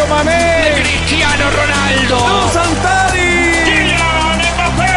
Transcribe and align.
Sadio 0.00 0.14
Mané, 0.14 0.72
Cristiano 0.76 1.50
Ronaldo, 1.50 2.52
Santari, 2.52 3.52
Kylian 3.64 4.40
Mbappé, 4.54 4.92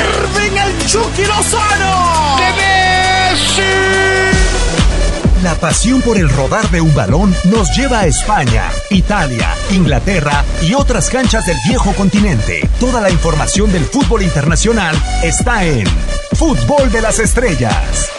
Irving 0.00 0.56
el 0.56 0.86
Chucky 0.86 1.24
Lozano, 1.24 2.36
de 2.38 2.52
Messi. 2.56 3.62
La 5.42 5.54
pasión 5.54 6.02
por 6.02 6.16
el 6.16 6.28
rodar 6.28 6.68
de 6.70 6.80
un 6.80 6.94
balón 6.94 7.34
nos 7.44 7.76
lleva 7.76 8.00
a 8.00 8.06
España, 8.06 8.70
Italia, 8.90 9.54
Inglaterra 9.70 10.44
y 10.62 10.74
otras 10.74 11.08
canchas 11.08 11.46
del 11.46 11.56
viejo 11.68 11.92
continente. 11.94 12.68
Toda 12.80 13.00
la 13.00 13.10
información 13.10 13.70
del 13.70 13.84
fútbol 13.84 14.22
internacional 14.22 14.96
está 15.22 15.64
en 15.64 15.86
Fútbol 16.32 16.90
de 16.90 17.02
las 17.02 17.20
Estrellas. 17.20 18.17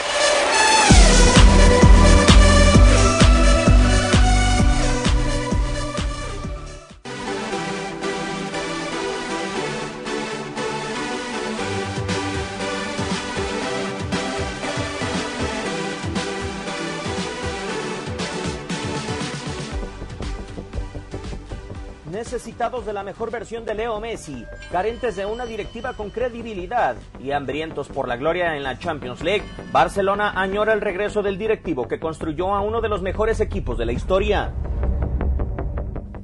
Necesitados 22.32 22.86
de 22.86 22.94
la 22.94 23.02
mejor 23.02 23.32
versión 23.32 23.66
de 23.66 23.74
Leo 23.74 24.00
Messi, 24.00 24.46
carentes 24.72 25.16
de 25.16 25.26
una 25.26 25.48
directiva 25.48 25.94
con 25.94 26.12
credibilidad 26.12 26.96
y 27.20 27.32
hambrientos 27.32 27.88
por 27.88 28.08
la 28.08 28.18
gloria 28.18 28.56
en 28.56 28.62
la 28.62 28.78
Champions 28.78 29.24
League, 29.24 29.44
Barcelona 29.72 30.40
añora 30.40 30.74
el 30.74 30.82
regreso 30.82 31.24
del 31.24 31.40
directivo 31.40 31.88
que 31.88 32.00
construyó 32.00 32.54
a 32.54 32.62
uno 32.62 32.82
de 32.82 32.90
los 32.90 33.02
mejores 33.02 33.40
equipos 33.40 33.80
de 33.80 33.88
la 33.88 33.94
historia. 33.94 34.54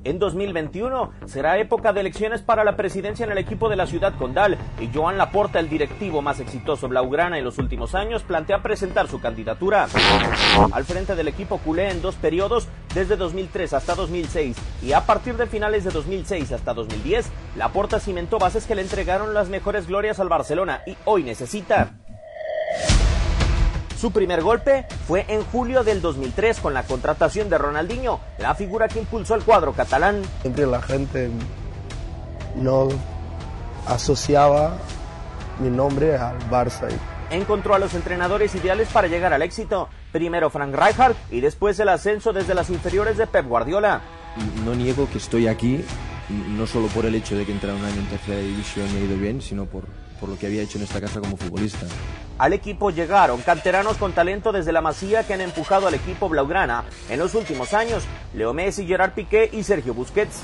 En 0.05 0.19
2021 0.19 1.11
será 1.25 1.57
época 1.57 1.91
de 1.91 2.01
elecciones 2.01 2.43
para 2.43 2.63
la 2.63 2.77
presidencia 2.77 3.25
en 3.25 3.31
el 3.31 3.39
equipo 3.39 3.69
de 3.69 3.75
la 3.75 3.87
ciudad 3.87 4.13
condal 4.15 4.55
y 4.79 4.87
Joan 4.93 5.17
Laporta, 5.17 5.59
el 5.59 5.67
directivo 5.67 6.21
más 6.21 6.39
exitoso 6.39 6.87
blaugrana 6.87 7.39
en 7.39 7.43
los 7.43 7.57
últimos 7.57 7.95
años, 7.95 8.21
plantea 8.21 8.61
presentar 8.61 9.07
su 9.07 9.19
candidatura. 9.19 9.87
Al 10.71 10.85
frente 10.85 11.15
del 11.15 11.27
equipo 11.27 11.57
culé 11.57 11.89
en 11.89 12.03
dos 12.03 12.13
periodos, 12.15 12.67
desde 12.93 13.17
2003 13.17 13.73
hasta 13.73 13.95
2006 13.95 14.55
y 14.83 14.93
a 14.93 15.07
partir 15.07 15.37
de 15.37 15.47
finales 15.47 15.83
de 15.83 15.89
2006 15.89 16.51
hasta 16.51 16.75
2010, 16.75 17.31
Laporta 17.57 17.99
cimentó 17.99 18.37
bases 18.37 18.67
que 18.67 18.75
le 18.75 18.83
entregaron 18.83 19.33
las 19.33 19.49
mejores 19.49 19.87
glorias 19.87 20.19
al 20.19 20.29
Barcelona 20.29 20.81
y 20.85 20.95
hoy 21.05 21.23
necesita 21.23 21.95
su 23.97 24.11
primer 24.11 24.41
golpe 24.41 24.85
fue 25.07 25.25
en 25.27 25.43
julio 25.43 25.83
del 25.83 26.01
2003 26.01 26.59
con 26.59 26.73
la 26.73 26.83
contratación 26.83 27.49
de 27.49 27.57
Ronaldinho, 27.57 28.19
la 28.39 28.53
figura 28.55 28.87
que 28.87 28.99
impulsó 28.99 29.35
el 29.35 29.43
cuadro 29.43 29.73
catalán. 29.73 30.21
Siempre 30.41 30.65
la 30.65 30.81
gente 30.81 31.29
no 32.55 32.89
asociaba 33.87 34.77
mi 35.59 35.69
nombre 35.69 36.17
al 36.17 36.37
Barça. 36.49 36.87
Encontró 37.31 37.73
a 37.73 37.79
los 37.79 37.93
entrenadores 37.93 38.53
ideales 38.55 38.89
para 38.89 39.07
llegar 39.07 39.33
al 39.33 39.41
éxito. 39.41 39.89
Primero 40.11 40.49
Frank 40.49 40.75
Rijkaard 40.75 41.15
y 41.31 41.41
después 41.41 41.79
el 41.79 41.89
ascenso 41.89 42.33
desde 42.33 42.53
las 42.53 42.69
inferiores 42.69 43.17
de 43.17 43.27
Pep 43.27 43.47
Guardiola. 43.47 44.01
No 44.65 44.75
niego 44.75 45.07
que 45.09 45.17
estoy 45.17 45.47
aquí, 45.47 45.83
no 46.29 46.67
solo 46.67 46.87
por 46.87 47.05
el 47.05 47.15
hecho 47.15 47.35
de 47.35 47.45
que 47.45 47.51
entré 47.51 47.73
un 47.73 47.83
año 47.83 47.99
en 47.99 48.07
tercera 48.07 48.39
división 48.39 48.87
y 48.93 48.97
he 48.97 49.05
ido 49.05 49.17
bien, 49.17 49.41
sino 49.41 49.65
por, 49.65 49.85
por 50.19 50.29
lo 50.29 50.37
que 50.37 50.47
había 50.47 50.61
hecho 50.61 50.77
en 50.77 50.83
esta 50.83 51.01
casa 51.01 51.19
como 51.19 51.37
futbolista. 51.37 51.85
Al 52.37 52.53
equipo 52.53 52.91
llegaron 52.91 53.41
canteranos 53.41 53.97
con 53.97 54.11
talento 54.11 54.51
desde 54.51 54.73
la 54.73 54.81
Masía 54.81 55.25
que 55.25 55.33
han 55.33 55.41
empujado 55.41 55.87
al 55.87 55.93
equipo 55.93 56.27
blaugrana 56.27 56.83
en 57.09 57.19
los 57.19 57.33
últimos 57.33 57.73
años, 57.73 58.03
Leo 58.33 58.53
Messi, 58.53 58.85
Gerard 58.85 59.13
Piqué 59.13 59.49
y 59.53 59.63
Sergio 59.63 59.93
Busquets. 59.93 60.41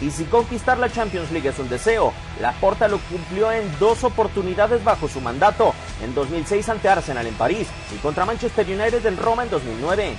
Y 0.00 0.10
si 0.10 0.24
conquistar 0.24 0.76
la 0.78 0.90
Champions 0.90 1.30
League 1.30 1.48
es 1.48 1.58
un 1.58 1.68
deseo, 1.68 2.12
Laporta 2.40 2.88
lo 2.88 2.98
cumplió 2.98 3.52
en 3.52 3.64
dos 3.78 4.04
oportunidades 4.04 4.82
bajo 4.82 5.08
su 5.08 5.20
mandato, 5.20 5.72
en 6.02 6.14
2006 6.14 6.68
ante 6.68 6.88
Arsenal 6.88 7.26
en 7.26 7.34
París 7.34 7.68
y 7.94 7.98
contra 7.98 8.26
Manchester 8.26 8.66
United 8.66 9.06
en 9.06 9.16
Roma 9.16 9.44
en 9.44 9.50
2009. 9.50 10.16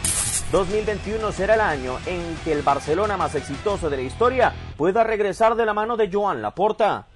2021 0.51 1.31
será 1.31 1.55
el 1.55 1.61
año 1.61 1.97
en 2.05 2.21
que 2.43 2.53
el 2.53 2.61
Barcelona 2.61 3.17
más 3.17 3.35
exitoso 3.35 3.89
de 3.89 3.97
la 3.97 4.03
historia 4.03 4.53
pueda 4.77 5.03
regresar 5.03 5.55
de 5.55 5.65
la 5.65 5.73
mano 5.73 5.97
de 5.97 6.09
Joan 6.11 6.41
Laporta. 6.41 7.07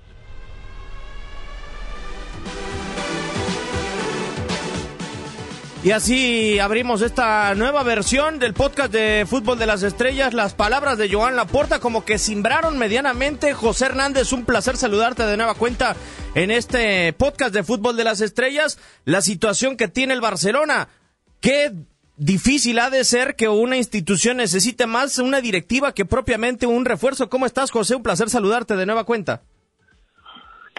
Y 5.82 5.92
así 5.92 6.60
abrimos 6.60 7.02
esta 7.02 7.56
nueva 7.56 7.84
versión 7.84 8.38
del 8.38 8.54
podcast 8.54 8.92
de 8.92 9.26
Fútbol 9.26 9.58
de 9.58 9.66
las 9.66 9.82
Estrellas. 9.82 10.34
Las 10.34 10.54
palabras 10.54 10.98
de 10.98 11.10
Joan 11.10 11.38
Laporta 11.38 11.80
como 11.80 12.04
que 12.04 12.18
simbraron 12.18 12.78
medianamente. 12.78 13.54
José 13.54 13.86
Hernández, 13.86 14.34
un 14.34 14.44
placer 14.44 14.76
saludarte 14.76 15.24
de 15.24 15.38
nueva 15.38 15.54
cuenta 15.54 15.96
en 16.36 16.52
este 16.52 17.14
podcast 17.14 17.54
de 17.54 17.64
Fútbol 17.64 17.96
de 17.96 18.04
las 18.04 18.20
Estrellas. 18.20 18.78
La 19.06 19.22
situación 19.22 19.78
que 19.78 19.88
tiene 19.88 20.14
el 20.14 20.20
Barcelona. 20.20 20.90
Qué 21.40 21.72
difícil 22.18 22.78
ha 22.80 22.90
de 22.90 23.06
ser 23.06 23.38
que 23.38 23.48
una 23.48 23.78
institución 23.78 24.36
necesite 24.36 24.86
más 24.86 25.18
una 25.18 25.40
directiva 25.40 25.94
que 25.94 26.04
propiamente 26.04 26.68
un 26.68 26.84
refuerzo. 26.84 27.30
¿Cómo 27.30 27.46
estás, 27.46 27.72
José? 27.72 27.96
Un 27.96 28.04
placer 28.04 28.30
saludarte 28.30 28.76
de 28.76 28.86
nueva 28.86 29.06
cuenta. 29.06 29.44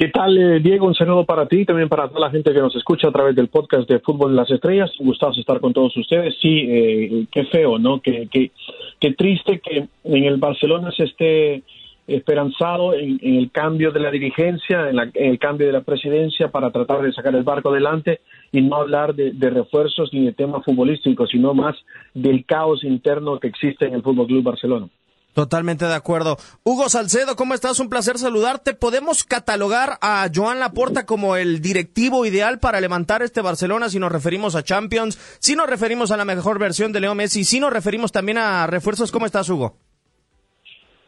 ¿Qué 0.00 0.09
tal, 0.09 0.38
eh, 0.38 0.61
Diego? 0.61 0.87
Un 0.87 0.94
saludo 0.94 1.27
para 1.27 1.44
ti 1.44 1.59
y 1.59 1.65
también 1.66 1.91
para 1.91 2.09
toda 2.09 2.21
la 2.21 2.31
gente 2.31 2.55
que 2.55 2.59
nos 2.59 2.75
escucha 2.75 3.09
a 3.09 3.12
través 3.12 3.37
del 3.37 3.49
podcast 3.49 3.87
de 3.87 3.99
Fútbol 3.99 4.31
en 4.31 4.37
las 4.37 4.50
Estrellas. 4.50 4.91
Gustados 4.99 5.37
estar 5.37 5.61
con 5.61 5.75
todos 5.75 5.94
ustedes. 5.94 6.34
Sí, 6.41 6.65
eh, 6.71 7.27
qué 7.31 7.44
feo, 7.44 7.78
¿no? 7.78 8.00
Qué, 8.00 8.27
qué, 8.31 8.50
qué 8.99 9.12
triste 9.12 9.61
que 9.61 9.88
en 10.05 10.25
el 10.25 10.38
Barcelona 10.38 10.91
se 10.97 11.05
esté 11.05 11.62
esperanzado 12.06 12.94
en, 12.94 13.19
el 13.21 13.50
cambio 13.50 13.91
de 13.93 14.00
la 14.00 14.11
dirigencia, 14.11 14.88
en, 14.88 14.97
la, 14.97 15.11
el 15.12 15.38
cambio 15.38 15.66
de 15.66 15.75
la 15.75 15.83
presidencia 15.83 16.49
para 16.49 16.71
tratar 16.71 17.03
de 17.03 17.12
sacar 17.12 17.34
el 17.34 17.43
barco 17.43 17.69
adelante 17.69 18.21
y 18.53 18.62
no 18.62 18.77
hablar 18.77 19.15
de 19.15 19.50
refuerzos 19.50 20.15
ni 20.15 20.25
de 20.25 20.32
temas 20.32 20.65
futbolísticos, 20.65 21.28
sino 21.28 21.53
más 21.53 21.77
del 22.15 22.47
caos 22.47 22.84
interno 22.84 23.38
que 23.38 23.49
existe 23.49 23.84
en 23.84 23.93
el 23.93 24.03
Fútbol 24.03 24.28
Club 24.28 24.44
Barcelona. 24.44 24.88
Totalmente 25.34 25.84
de 25.84 25.94
acuerdo. 25.94 26.38
Hugo 26.64 26.88
Salcedo, 26.88 27.36
¿cómo 27.36 27.54
estás? 27.54 27.78
Un 27.78 27.88
placer 27.88 28.18
saludarte. 28.18 28.74
¿Podemos 28.74 29.24
catalogar 29.24 29.98
a 30.00 30.28
Joan 30.34 30.58
Laporta 30.58 31.06
como 31.06 31.36
el 31.36 31.60
directivo 31.60 32.26
ideal 32.26 32.58
para 32.58 32.80
levantar 32.80 33.22
este 33.22 33.40
Barcelona 33.40 33.88
si 33.88 34.00
nos 34.00 34.10
referimos 34.10 34.56
a 34.56 34.64
Champions, 34.64 35.19
si 35.38 35.54
nos 35.54 35.69
referimos 35.69 36.10
a 36.10 36.16
la 36.16 36.24
mejor 36.24 36.58
versión 36.58 36.92
de 36.92 37.00
Leo 37.00 37.14
Messi, 37.14 37.44
si 37.44 37.60
nos 37.60 37.72
referimos 37.72 38.10
también 38.10 38.38
a 38.38 38.66
refuerzos? 38.66 39.12
¿Cómo 39.12 39.26
estás, 39.26 39.48
Hugo? 39.48 39.76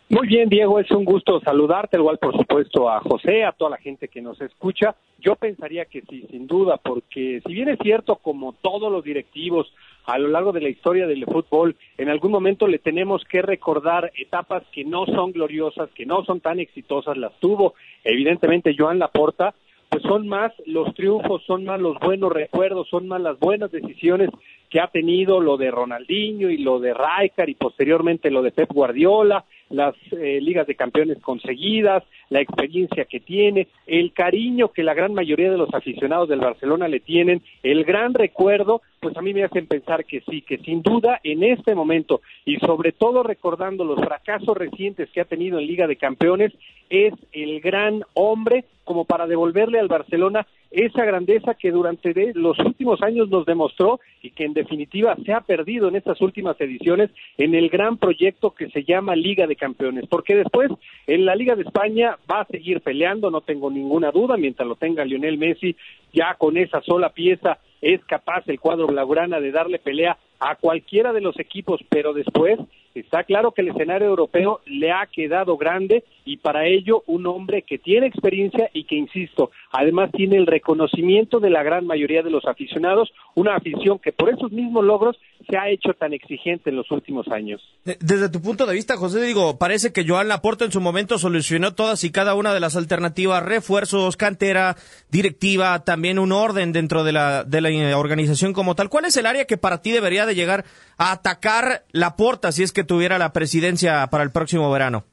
Muy 0.09 0.29
bien, 0.29 0.51
Diego, 0.51 0.79
es 0.79 0.91
un 0.91 1.07
gusto 1.07 1.41
saludarte, 1.41 1.97
igual 1.97 2.19
por 2.19 2.37
supuesto 2.37 2.91
a 2.91 3.01
José, 3.01 3.45
a 3.45 3.53
toda 3.53 3.71
la 3.71 3.79
gente 3.79 4.09
que 4.09 4.21
nos 4.21 4.39
escucha. 4.43 4.95
Yo 5.19 5.37
pensaría 5.37 5.87
que 5.87 6.03
sí, 6.03 6.27
sin 6.31 6.47
duda, 6.47 6.77
porque 6.77 7.41
si 7.47 7.55
bien 7.55 7.71
es 7.71 7.79
cierto, 7.83 8.17
como 8.17 8.53
todos 8.53 8.93
los 8.93 9.03
directivos 9.03 9.73
a 10.05 10.19
lo 10.19 10.29
largo 10.29 10.53
de 10.53 10.61
la 10.61 10.69
historia 10.69 11.07
del 11.07 11.25
fútbol, 11.25 11.77
en 11.97 12.09
algún 12.09 12.33
momento 12.33 12.67
le 12.67 12.79
tenemos 12.79 13.25
que 13.25 13.43
recordar 13.43 14.13
etapas 14.17 14.63
que 14.73 14.85
no 14.85 15.07
son 15.07 15.33
gloriosas, 15.33 15.91
que 15.95 16.07
no 16.07 16.25
son 16.25 16.41
tan 16.41 16.61
exitosas, 16.61 17.17
las 17.17 17.39
tuvo 17.39 17.75
evidentemente 18.05 18.75
Joan 18.77 18.99
Laporta, 18.99 19.55
pues 19.93 20.03
son 20.05 20.27
más 20.27 20.53
los 20.65 20.95
triunfos, 20.95 21.43
son 21.47 21.65
más 21.65 21.79
los 21.79 21.99
buenos 21.99 22.33
recuerdos, 22.33 22.89
son 22.89 23.07
más 23.09 23.21
las 23.21 23.39
buenas 23.39 23.71
decisiones 23.71 24.31
que 24.71 24.81
ha 24.81 24.87
tenido 24.87 25.39
lo 25.39 25.59
de 25.59 25.71
Ronaldinho 25.71 26.49
y 26.49 26.57
lo 26.57 26.81
de 26.81 26.95
Rijkaard 26.95 27.51
y 27.51 27.55
posteriormente 27.55 28.31
lo 28.31 28.41
de 28.41 28.53
Pep 28.53 28.73
Guardiola, 28.73 29.45
las 29.73 29.95
eh, 30.13 30.41
ligas 30.41 30.67
de 30.67 30.75
campeones 30.75 31.19
conseguidas, 31.21 32.05
la 32.29 32.41
experiencia 32.41 33.05
que 33.05 33.21
tiene, 33.21 33.69
el 33.87 34.13
cariño 34.13 34.69
que 34.69 34.83
la 34.83 34.95
gran 34.95 35.15
mayoría 35.15 35.51
de 35.51 35.59
los 35.59 35.73
aficionados 35.75 36.29
del 36.29 36.41
Barcelona 36.41 36.89
le 36.89 37.01
tienen, 37.01 37.43
el 37.63 37.85
gran 37.85 38.15
recuerdo, 38.15 38.83
pues 39.01 39.17
a 39.17 39.23
mí 39.23 39.35
me 39.35 39.45
hacen 39.45 39.67
pensar 39.67 40.05
que 40.05 40.23
sí, 40.31 40.43
que 40.43 40.59
sin 40.59 40.83
duda 40.83 41.21
en 41.25 41.43
este 41.43 41.75
momento 41.75 42.21
y 42.45 42.57
sobre 42.59 42.93
todo 42.93 43.23
recordando 43.23 43.85
los 43.85 44.01
fracasos 44.01 44.57
recientes 44.57 45.11
que 45.11 45.21
ha 45.21 45.25
tenido 45.25 45.59
en 45.59 45.67
Liga 45.67 45.87
de 45.87 45.97
Campeones, 45.97 46.53
es 46.91 47.15
el 47.33 47.61
gran 47.61 48.05
hombre 48.15 48.65
como 48.85 49.05
para 49.05 49.27
devolverle 49.27 49.79
al 49.79 49.89
Barcelona 49.89 50.47
esa 50.73 51.05
grandeza 51.05 51.55
que 51.55 51.71
durante 51.71 52.33
los 52.35 52.59
últimos 52.59 53.03
años 53.03 53.29
nos 53.29 53.45
demostró 53.45 54.01
y 54.23 54.31
que 54.31 54.45
en 54.45 54.55
definitiva 54.55 55.15
se 55.25 55.33
ha 55.33 55.43
perdido 55.43 55.89
en 55.89 55.97
estas 55.97 56.21
últimas 56.21 56.59
ediciones 56.61 57.11
en 57.37 57.55
el 57.55 57.69
gran 57.69 57.99
proyecto 57.99 58.53
que 58.53 58.71
se 58.71 58.85
llama 58.85 59.15
Liga 59.15 59.47
de 59.47 59.57
Campeones, 59.57 60.07
porque 60.09 60.35
después 60.35 60.71
en 61.07 61.27
la 61.27 61.35
Liga 61.35 61.57
de 61.57 61.63
España 61.63 62.17
va 62.31 62.41
a 62.41 62.47
seguir 62.47 62.81
peleando, 62.81 63.31
no 63.31 63.43
tengo 63.43 63.71
ninguna 63.71 64.11
duda, 64.11 64.37
mientras 64.37 64.67
lo 64.67 64.77
tenga 64.77 65.05
Lionel 65.05 65.37
Messi, 65.39 65.77
ya 66.13 66.35
con 66.39 66.57
esa 66.57 66.81
sola 66.81 67.11
pieza 67.11 67.59
es 67.83 68.03
capaz 68.05 68.45
el 68.47 68.61
cuadro 68.61 68.87
blaugrana 68.87 69.41
de 69.41 69.51
darle 69.51 69.79
pelea 69.79 70.17
a 70.41 70.57
cualquiera 70.57 71.13
de 71.13 71.21
los 71.21 71.39
equipos, 71.39 71.81
pero 71.91 72.13
después 72.13 72.59
está 72.95 73.25
claro 73.25 73.53
que 73.53 73.63
el 73.63 73.69
escenario 73.69 74.09
europeo 74.09 74.61
le 74.67 74.93
ha 74.93 75.07
quedado 75.07 75.57
grande 75.57 76.05
y 76.25 76.37
para 76.37 76.67
ello 76.67 77.03
un 77.07 77.27
hombre 77.27 77.63
que 77.63 77.79
tiene 77.79 78.07
experiencia 78.07 78.71
y 78.73 78.85
que, 78.85 78.97
insisto, 78.97 79.51
además 79.73 80.11
tiene 80.13 80.37
el 80.37 80.47
reconocimiento 80.47 81.41
de 81.41 81.51
la 81.51 81.63
gran 81.63 81.87
mayoría 81.87 82.23
de 82.23 82.31
los 82.31 82.45
aficionados, 82.47 83.13
una 83.35 83.57
afición 83.57 83.99
que 83.99 84.13
por 84.13 84.31
esos 84.31 84.53
mismos 84.53 84.85
logros 84.85 85.19
se 85.49 85.57
ha 85.57 85.69
hecho 85.69 85.95
tan 85.95 86.13
exigente 86.13 86.71
en 86.71 86.77
los 86.77 86.91
últimos 86.91 87.29
años. 87.29 87.61
Desde 87.85 88.29
tu 88.29 88.41
punto 88.41 88.67
de 88.67 88.75
vista, 88.75 88.97
José, 88.97 89.23
digo, 89.23 89.59
parece 89.59 89.93
que 89.93 90.07
Joan 90.07 90.29
Laporta 90.29 90.65
en 90.65 90.73
su 90.73 90.81
momento 90.81 91.19
solucionó 91.19 91.75
todas 91.75 92.05
y 92.05 92.13
cada 92.13 92.35
una 92.35 92.55
de 92.55 92.61
las 92.61 92.77
alternativas, 92.77 93.45
refuerzos, 93.45 94.17
cantera, 94.17 94.77
directiva, 95.11 95.85
también 95.85 96.19
un 96.19 96.33
orden 96.33 96.73
dentro 96.73 97.05
de 97.05 97.13
la, 97.13 97.45
de 97.45 97.61
la 97.61 97.99
organización 97.99 98.53
como 98.53 98.75
tal. 98.75 98.89
¿Cuál 98.89 99.07
es 99.07 99.17
el 99.17 99.27
área 99.27 99.45
que 99.45 99.57
para 99.57 99.83
ti 99.83 99.91
debería 99.91 100.27
de 100.27 100.35
llegar 100.35 100.65
a 100.99 101.13
atacar 101.13 101.83
Laporta 101.93 102.53
si 102.53 102.63
es 102.63 102.73
que 102.73 102.85
tuviera 102.85 103.19
la 103.19 103.33
presidencia 103.33 104.07
para 104.09 104.25
el 104.25 104.31
próximo 104.31 104.71
verano? 104.71 105.05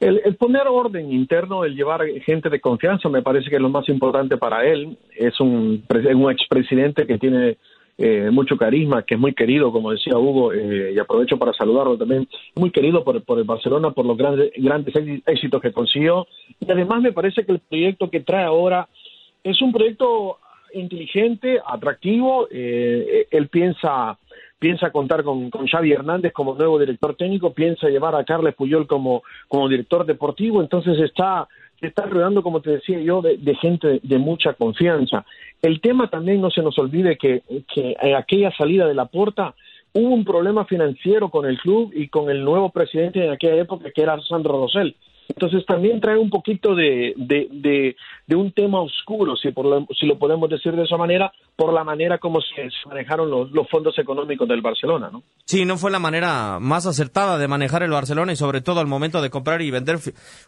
El, 0.00 0.36
poner 0.36 0.68
orden 0.68 1.12
interno, 1.12 1.64
el 1.64 1.74
llevar 1.74 2.06
gente 2.24 2.48
de 2.48 2.60
confianza, 2.60 3.08
me 3.08 3.22
parece 3.22 3.50
que 3.50 3.56
es 3.56 3.62
lo 3.62 3.68
más 3.68 3.88
importante 3.88 4.36
para 4.36 4.64
él. 4.64 4.96
Es 5.16 5.40
un, 5.40 5.84
un 6.14 6.30
expresidente 6.30 7.04
que 7.04 7.18
tiene 7.18 7.56
eh, 8.00 8.30
mucho 8.30 8.56
carisma, 8.56 9.02
que 9.02 9.14
es 9.14 9.20
muy 9.20 9.34
querido, 9.34 9.72
como 9.72 9.90
decía 9.90 10.16
Hugo, 10.16 10.52
eh, 10.52 10.92
y 10.94 10.98
aprovecho 11.00 11.36
para 11.36 11.52
saludarlo 11.52 11.98
también, 11.98 12.28
muy 12.54 12.70
querido 12.70 13.02
por, 13.02 13.20
por 13.24 13.38
el 13.38 13.44
Barcelona, 13.44 13.90
por 13.90 14.06
los 14.06 14.16
grandes, 14.16 14.52
grandes 14.56 14.94
éxitos 15.26 15.60
que 15.60 15.72
consiguió. 15.72 16.28
Y 16.60 16.70
además 16.70 17.02
me 17.02 17.12
parece 17.12 17.44
que 17.44 17.50
el 17.50 17.58
proyecto 17.58 18.08
que 18.08 18.20
trae 18.20 18.44
ahora 18.44 18.88
es 19.42 19.60
un 19.60 19.72
proyecto 19.72 20.38
inteligente, 20.74 21.60
atractivo. 21.66 22.46
Eh, 22.52 23.26
él 23.32 23.48
piensa 23.48 24.16
piensa 24.60 24.90
contar 24.90 25.22
con, 25.22 25.50
con, 25.50 25.66
Xavi 25.66 25.92
Hernández 25.92 26.32
como 26.32 26.54
nuevo 26.54 26.78
director 26.78 27.14
técnico, 27.14 27.52
piensa 27.52 27.88
llevar 27.88 28.14
a 28.14 28.24
Carles 28.24 28.54
Puyol 28.54 28.86
como, 28.86 29.22
como 29.46 29.68
director 29.68 30.04
deportivo, 30.04 30.60
entonces 30.60 30.98
está, 30.98 31.46
está 31.80 32.06
rodeando, 32.06 32.42
como 32.42 32.60
te 32.60 32.70
decía 32.70 33.00
yo, 33.00 33.22
de, 33.22 33.54
gente 33.54 34.00
de 34.02 34.18
mucha 34.18 34.54
confianza. 34.54 35.24
El 35.62 35.80
tema 35.80 36.08
también 36.08 36.40
no 36.40 36.50
se 36.50 36.62
nos 36.62 36.78
olvide 36.78 37.16
que, 37.16 37.42
que 37.72 37.96
en 38.00 38.16
aquella 38.16 38.50
salida 38.56 38.86
de 38.86 38.94
la 38.94 39.06
puerta 39.06 39.54
hubo 39.92 40.14
un 40.14 40.24
problema 40.24 40.64
financiero 40.64 41.30
con 41.30 41.46
el 41.46 41.58
club 41.58 41.92
y 41.94 42.08
con 42.08 42.30
el 42.30 42.44
nuevo 42.44 42.70
presidente 42.70 43.24
en 43.24 43.30
aquella 43.30 43.56
época 43.56 43.90
que 43.94 44.02
era 44.02 44.20
Sandro 44.22 44.60
Rosell. 44.60 44.94
Entonces 45.28 45.64
también 45.66 46.00
trae 46.00 46.16
un 46.16 46.30
poquito 46.30 46.74
de, 46.74 47.12
de, 47.16 47.94
de, 48.26 48.36
un 48.36 48.50
tema 48.52 48.80
oscuro, 48.80 49.36
si, 49.36 49.52
por 49.52 49.66
lo, 49.66 49.86
si 49.98 50.06
lo 50.06 50.18
podemos 50.18 50.48
decir 50.48 50.74
de 50.74 50.84
esa 50.84 50.96
manera, 50.96 51.30
por 51.54 51.72
la 51.72 51.84
manera 51.84 52.18
como 52.18 52.40
se 52.40 52.68
manejaron 52.86 53.30
los, 53.30 53.50
los, 53.52 53.68
fondos 53.68 53.98
económicos 53.98 54.48
del 54.48 54.62
Barcelona, 54.62 55.10
¿no? 55.12 55.22
Sí, 55.44 55.66
no 55.66 55.76
fue 55.76 55.90
la 55.90 55.98
manera 55.98 56.58
más 56.60 56.86
acertada 56.86 57.36
de 57.36 57.46
manejar 57.46 57.82
el 57.82 57.90
Barcelona 57.90 58.32
y 58.32 58.36
sobre 58.36 58.62
todo 58.62 58.80
al 58.80 58.86
momento 58.86 59.20
de 59.20 59.28
comprar 59.28 59.60
y 59.60 59.70
vender 59.70 59.98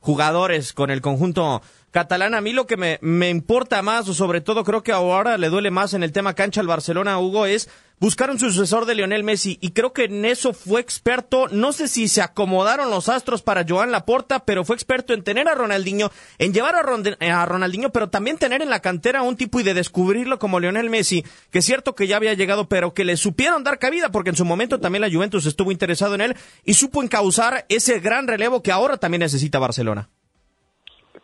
jugadores 0.00 0.72
con 0.72 0.90
el 0.90 1.02
conjunto 1.02 1.60
catalán. 1.90 2.34
A 2.34 2.40
mí 2.40 2.52
lo 2.52 2.66
que 2.66 2.78
me, 2.78 2.98
me 3.02 3.28
importa 3.28 3.82
más, 3.82 4.08
o 4.08 4.14
sobre 4.14 4.40
todo 4.40 4.64
creo 4.64 4.82
que 4.82 4.92
ahora 4.92 5.36
le 5.36 5.50
duele 5.50 5.70
más 5.70 5.92
en 5.92 6.02
el 6.02 6.12
tema 6.12 6.34
cancha 6.34 6.62
al 6.62 6.66
Barcelona, 6.66 7.18
Hugo, 7.18 7.44
es 7.44 7.68
buscar 8.00 8.30
un 8.30 8.38
sucesor 8.38 8.86
de 8.86 8.94
Lionel 8.94 9.22
Messi 9.22 9.58
y 9.60 9.72
creo 9.72 9.92
que 9.92 10.04
en 10.04 10.24
eso 10.24 10.52
fue 10.54 10.80
experto. 10.80 11.48
No 11.48 11.72
sé 11.72 11.86
si 11.86 12.08
se 12.08 12.22
acomodaron 12.22 12.90
los 12.90 13.08
astros 13.08 13.42
para 13.42 13.64
Joan 13.68 13.92
Laporta, 13.92 14.44
pero 14.44 14.64
fue 14.64 14.74
experto 14.74 15.12
en 15.12 15.22
tener 15.22 15.48
a 15.48 15.54
Ronaldinho, 15.54 16.10
en 16.38 16.52
llevar 16.52 16.74
a, 16.74 17.46
Ronaldinho, 17.46 17.90
pero 17.90 18.08
también 18.08 18.38
tener 18.38 18.62
en 18.62 18.70
la 18.70 18.80
cantera 18.80 19.22
un 19.22 19.36
tipo 19.36 19.60
y 19.60 19.62
de 19.62 19.74
descubrirlo 19.74 20.38
como 20.38 20.58
Lionel 20.58 20.90
Messi, 20.90 21.22
que 21.50 21.58
es 21.58 21.64
cierto 21.64 21.94
que 21.94 22.06
ya 22.06 22.16
había 22.16 22.34
llegado, 22.34 22.68
pero 22.68 22.94
que 22.94 23.04
le 23.04 23.16
supieron 23.16 23.62
dar 23.62 23.78
cabida 23.78 24.10
porque 24.10 24.30
en 24.30 24.36
su 24.36 24.44
momento 24.44 24.80
también 24.80 25.02
la 25.02 25.10
Juventus 25.10 25.44
estuvo 25.44 25.70
interesado 25.70 26.14
en 26.14 26.22
él 26.22 26.34
y 26.64 26.74
supo 26.74 27.02
encauzar 27.02 27.66
ese 27.68 28.00
gran 28.00 28.26
relevo 28.26 28.62
que 28.62 28.72
ahora 28.72 28.96
también 28.96 29.20
necesita 29.20 29.58
Barcelona. 29.58 30.08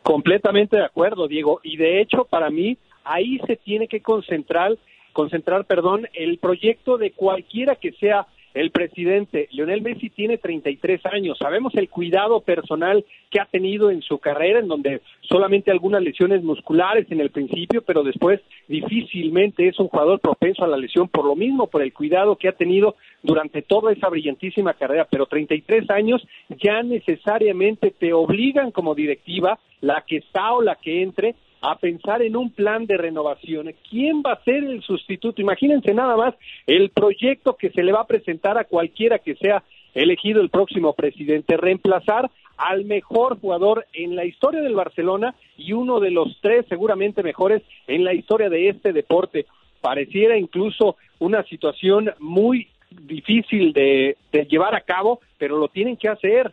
Completamente 0.02 0.76
de 0.76 0.84
acuerdo, 0.84 1.26
Diego. 1.26 1.60
Y 1.64 1.78
de 1.78 2.00
hecho, 2.00 2.26
para 2.30 2.50
mí, 2.50 2.78
ahí 3.02 3.40
se 3.46 3.56
tiene 3.56 3.88
que 3.88 4.02
concentrar 4.02 4.76
concentrar, 5.16 5.64
perdón, 5.64 6.06
el 6.12 6.36
proyecto 6.36 6.98
de 6.98 7.12
cualquiera 7.12 7.76
que 7.76 7.92
sea 7.92 8.26
el 8.52 8.70
presidente. 8.70 9.48
Lionel 9.50 9.80
Messi 9.80 10.10
tiene 10.10 10.36
33 10.36 11.00
años. 11.06 11.38
Sabemos 11.38 11.74
el 11.74 11.88
cuidado 11.88 12.42
personal 12.42 13.02
que 13.30 13.40
ha 13.40 13.46
tenido 13.46 13.90
en 13.90 14.02
su 14.02 14.18
carrera, 14.18 14.60
en 14.60 14.68
donde 14.68 15.00
solamente 15.22 15.70
algunas 15.70 16.02
lesiones 16.02 16.42
musculares 16.42 17.10
en 17.10 17.20
el 17.20 17.30
principio, 17.30 17.80
pero 17.80 18.02
después 18.02 18.42
difícilmente 18.68 19.66
es 19.68 19.80
un 19.80 19.88
jugador 19.88 20.20
propenso 20.20 20.64
a 20.64 20.68
la 20.68 20.76
lesión 20.76 21.08
por 21.08 21.24
lo 21.24 21.34
mismo, 21.34 21.66
por 21.66 21.80
el 21.80 21.94
cuidado 21.94 22.36
que 22.36 22.48
ha 22.48 22.52
tenido 22.52 22.96
durante 23.22 23.62
toda 23.62 23.92
esa 23.92 24.10
brillantísima 24.10 24.74
carrera. 24.74 25.06
Pero 25.10 25.24
33 25.24 25.88
años 25.88 26.26
ya 26.62 26.82
necesariamente 26.82 27.90
te 27.90 28.12
obligan 28.12 28.70
como 28.70 28.94
directiva, 28.94 29.58
la 29.80 30.04
que 30.06 30.18
está 30.18 30.52
o 30.52 30.60
la 30.60 30.76
que 30.76 31.02
entre, 31.02 31.36
a 31.70 31.78
pensar 31.78 32.22
en 32.22 32.36
un 32.36 32.50
plan 32.50 32.86
de 32.86 32.96
renovación. 32.96 33.74
¿Quién 33.90 34.22
va 34.24 34.34
a 34.34 34.44
ser 34.44 34.62
el 34.62 34.82
sustituto? 34.82 35.40
Imagínense 35.42 35.92
nada 35.92 36.16
más 36.16 36.34
el 36.64 36.90
proyecto 36.90 37.56
que 37.56 37.70
se 37.70 37.82
le 37.82 37.90
va 37.90 38.02
a 38.02 38.06
presentar 38.06 38.56
a 38.56 38.64
cualquiera 38.64 39.18
que 39.18 39.34
sea 39.34 39.64
elegido 39.92 40.40
el 40.40 40.50
próximo 40.50 40.92
presidente, 40.92 41.56
reemplazar 41.56 42.30
al 42.56 42.84
mejor 42.84 43.40
jugador 43.40 43.84
en 43.92 44.14
la 44.14 44.24
historia 44.24 44.60
del 44.60 44.76
Barcelona 44.76 45.34
y 45.56 45.72
uno 45.72 45.98
de 45.98 46.12
los 46.12 46.38
tres 46.40 46.66
seguramente 46.68 47.24
mejores 47.24 47.62
en 47.88 48.04
la 48.04 48.14
historia 48.14 48.48
de 48.48 48.68
este 48.68 48.92
deporte. 48.92 49.46
Pareciera 49.80 50.38
incluso 50.38 50.96
una 51.18 51.42
situación 51.44 52.12
muy 52.20 52.68
difícil 52.90 53.72
de, 53.72 54.16
de 54.30 54.44
llevar 54.44 54.76
a 54.76 54.82
cabo, 54.82 55.20
pero 55.36 55.58
lo 55.58 55.66
tienen 55.66 55.96
que 55.96 56.08
hacer. 56.08 56.52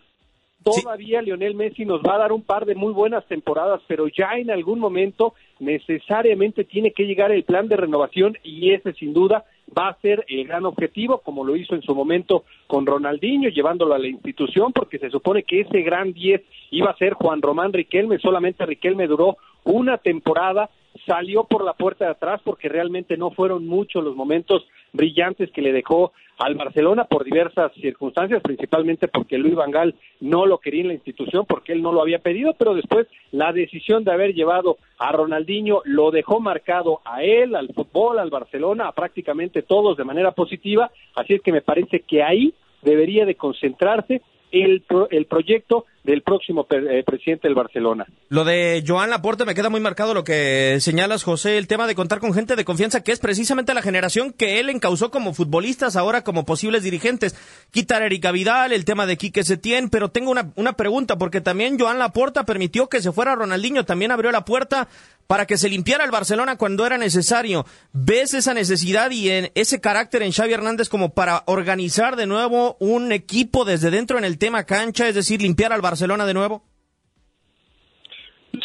Todavía 0.63 1.21
Lionel 1.21 1.55
Messi 1.55 1.85
nos 1.85 2.01
va 2.01 2.15
a 2.15 2.19
dar 2.19 2.31
un 2.31 2.43
par 2.43 2.65
de 2.65 2.75
muy 2.75 2.93
buenas 2.93 3.25
temporadas, 3.27 3.81
pero 3.87 4.07
ya 4.07 4.33
en 4.37 4.49
algún 4.49 4.79
momento 4.79 5.33
necesariamente 5.59 6.63
tiene 6.63 6.91
que 6.91 7.05
llegar 7.05 7.31
el 7.31 7.43
plan 7.43 7.67
de 7.67 7.75
renovación 7.75 8.37
y 8.43 8.71
ese 8.71 8.93
sin 8.93 9.13
duda 9.13 9.45
va 9.77 9.89
a 9.89 9.99
ser 10.01 10.25
el 10.27 10.47
gran 10.47 10.65
objetivo, 10.65 11.19
como 11.19 11.43
lo 11.43 11.55
hizo 11.55 11.75
en 11.75 11.81
su 11.81 11.93
momento 11.95 12.43
con 12.67 12.85
Ronaldinho, 12.85 13.49
llevándolo 13.49 13.93
a 13.93 13.99
la 13.99 14.07
institución, 14.07 14.71
porque 14.71 14.99
se 14.99 15.09
supone 15.09 15.43
que 15.43 15.61
ese 15.61 15.81
gran 15.81 16.13
10 16.13 16.41
iba 16.71 16.91
a 16.91 16.97
ser 16.97 17.13
Juan 17.13 17.41
Román 17.41 17.73
Riquelme, 17.73 18.19
solamente 18.19 18.65
Riquelme 18.65 19.07
duró 19.07 19.37
una 19.63 19.97
temporada, 19.97 20.69
salió 21.05 21.45
por 21.45 21.63
la 21.63 21.73
puerta 21.73 22.05
de 22.05 22.11
atrás 22.11 22.41
porque 22.43 22.69
realmente 22.69 23.17
no 23.17 23.31
fueron 23.31 23.67
muchos 23.67 24.03
los 24.03 24.15
momentos 24.15 24.65
brillantes 24.93 25.51
que 25.51 25.61
le 25.61 25.73
dejó 25.73 26.13
al 26.37 26.55
Barcelona 26.55 27.05
por 27.05 27.23
diversas 27.23 27.71
circunstancias, 27.73 28.41
principalmente 28.41 29.07
porque 29.07 29.37
Luis 29.37 29.55
Vangal 29.55 29.95
no 30.19 30.45
lo 30.45 30.57
quería 30.57 30.81
en 30.81 30.87
la 30.89 30.93
institución, 30.93 31.45
porque 31.47 31.73
él 31.73 31.81
no 31.81 31.91
lo 31.91 32.01
había 32.01 32.19
pedido, 32.19 32.55
pero 32.57 32.73
después 32.73 33.07
la 33.31 33.51
decisión 33.53 34.03
de 34.03 34.11
haber 34.11 34.33
llevado 34.33 34.77
a 34.97 35.11
Ronaldinho 35.11 35.81
lo 35.85 36.11
dejó 36.11 36.39
marcado 36.39 37.01
a 37.05 37.23
él, 37.23 37.55
al 37.55 37.69
fútbol, 37.73 38.19
al 38.19 38.29
Barcelona, 38.29 38.87
a 38.87 38.91
prácticamente 38.93 39.61
todos 39.61 39.97
de 39.97 40.03
manera 40.03 40.31
positiva, 40.31 40.91
así 41.15 41.33
es 41.33 41.41
que 41.41 41.51
me 41.51 41.61
parece 41.61 42.01
que 42.01 42.23
ahí 42.23 42.53
debería 42.81 43.25
de 43.25 43.35
concentrarse 43.35 44.21
el, 44.53 44.83
el 45.09 45.25
proyecto 45.25 45.85
del 46.03 46.21
próximo 46.21 46.67
eh, 46.69 47.03
presidente 47.05 47.47
del 47.47 47.55
Barcelona. 47.55 48.05
Lo 48.29 48.43
de 48.43 48.83
Joan 48.85 49.09
Laporte 49.09 49.45
me 49.45 49.55
queda 49.55 49.69
muy 49.69 49.79
marcado 49.79 50.13
lo 50.13 50.23
que 50.23 50.77
señalas, 50.79 51.23
José, 51.23 51.57
el 51.57 51.67
tema 51.67 51.87
de 51.87 51.95
contar 51.95 52.19
con 52.19 52.33
gente 52.33 52.55
de 52.55 52.65
confianza, 52.65 53.03
que 53.03 53.13
es 53.13 53.19
precisamente 53.19 53.73
la 53.73 53.81
generación 53.81 54.33
que 54.33 54.59
él 54.59 54.69
encausó 54.69 55.11
como 55.11 55.33
futbolistas, 55.33 55.95
ahora 55.95 56.23
como 56.23 56.45
posibles 56.45 56.83
dirigentes. 56.83 57.35
Quitar 57.71 58.01
a 58.01 58.05
Erika 58.05 58.31
Vidal, 58.31 58.73
el 58.73 58.85
tema 58.85 59.05
de 59.05 59.17
Quique 59.17 59.43
Setién, 59.43 59.89
pero 59.89 60.09
tengo 60.09 60.29
una, 60.29 60.51
una 60.55 60.73
pregunta, 60.73 61.17
porque 61.17 61.41
también 61.41 61.79
Joan 61.79 61.99
Laporta 61.99 62.43
permitió 62.43 62.89
que 62.89 63.01
se 63.01 63.11
fuera 63.11 63.35
Ronaldinho, 63.35 63.85
también 63.85 64.11
abrió 64.11 64.31
la 64.31 64.45
puerta 64.45 64.89
para 65.27 65.45
que 65.45 65.57
se 65.57 65.69
limpiara 65.69 66.05
el 66.05 66.11
Barcelona 66.11 66.57
cuando 66.57 66.85
era 66.85 66.97
necesario. 66.97 67.65
¿Ves 67.93 68.33
esa 68.33 68.53
necesidad 68.53 69.11
y 69.11 69.29
en 69.29 69.49
ese 69.55 69.81
carácter 69.81 70.21
en 70.21 70.31
Xavi 70.31 70.53
Hernández 70.53 70.89
como 70.89 71.13
para 71.13 71.43
organizar 71.47 72.15
de 72.15 72.27
nuevo 72.27 72.77
un 72.79 73.11
equipo 73.11 73.65
desde 73.65 73.91
dentro 73.91 74.17
en 74.17 74.25
el 74.25 74.37
tema 74.37 74.65
cancha, 74.65 75.07
es 75.07 75.15
decir, 75.15 75.41
limpiar 75.41 75.73
al 75.73 75.81
Barcelona 75.81 76.25
de 76.25 76.33
nuevo? 76.33 76.63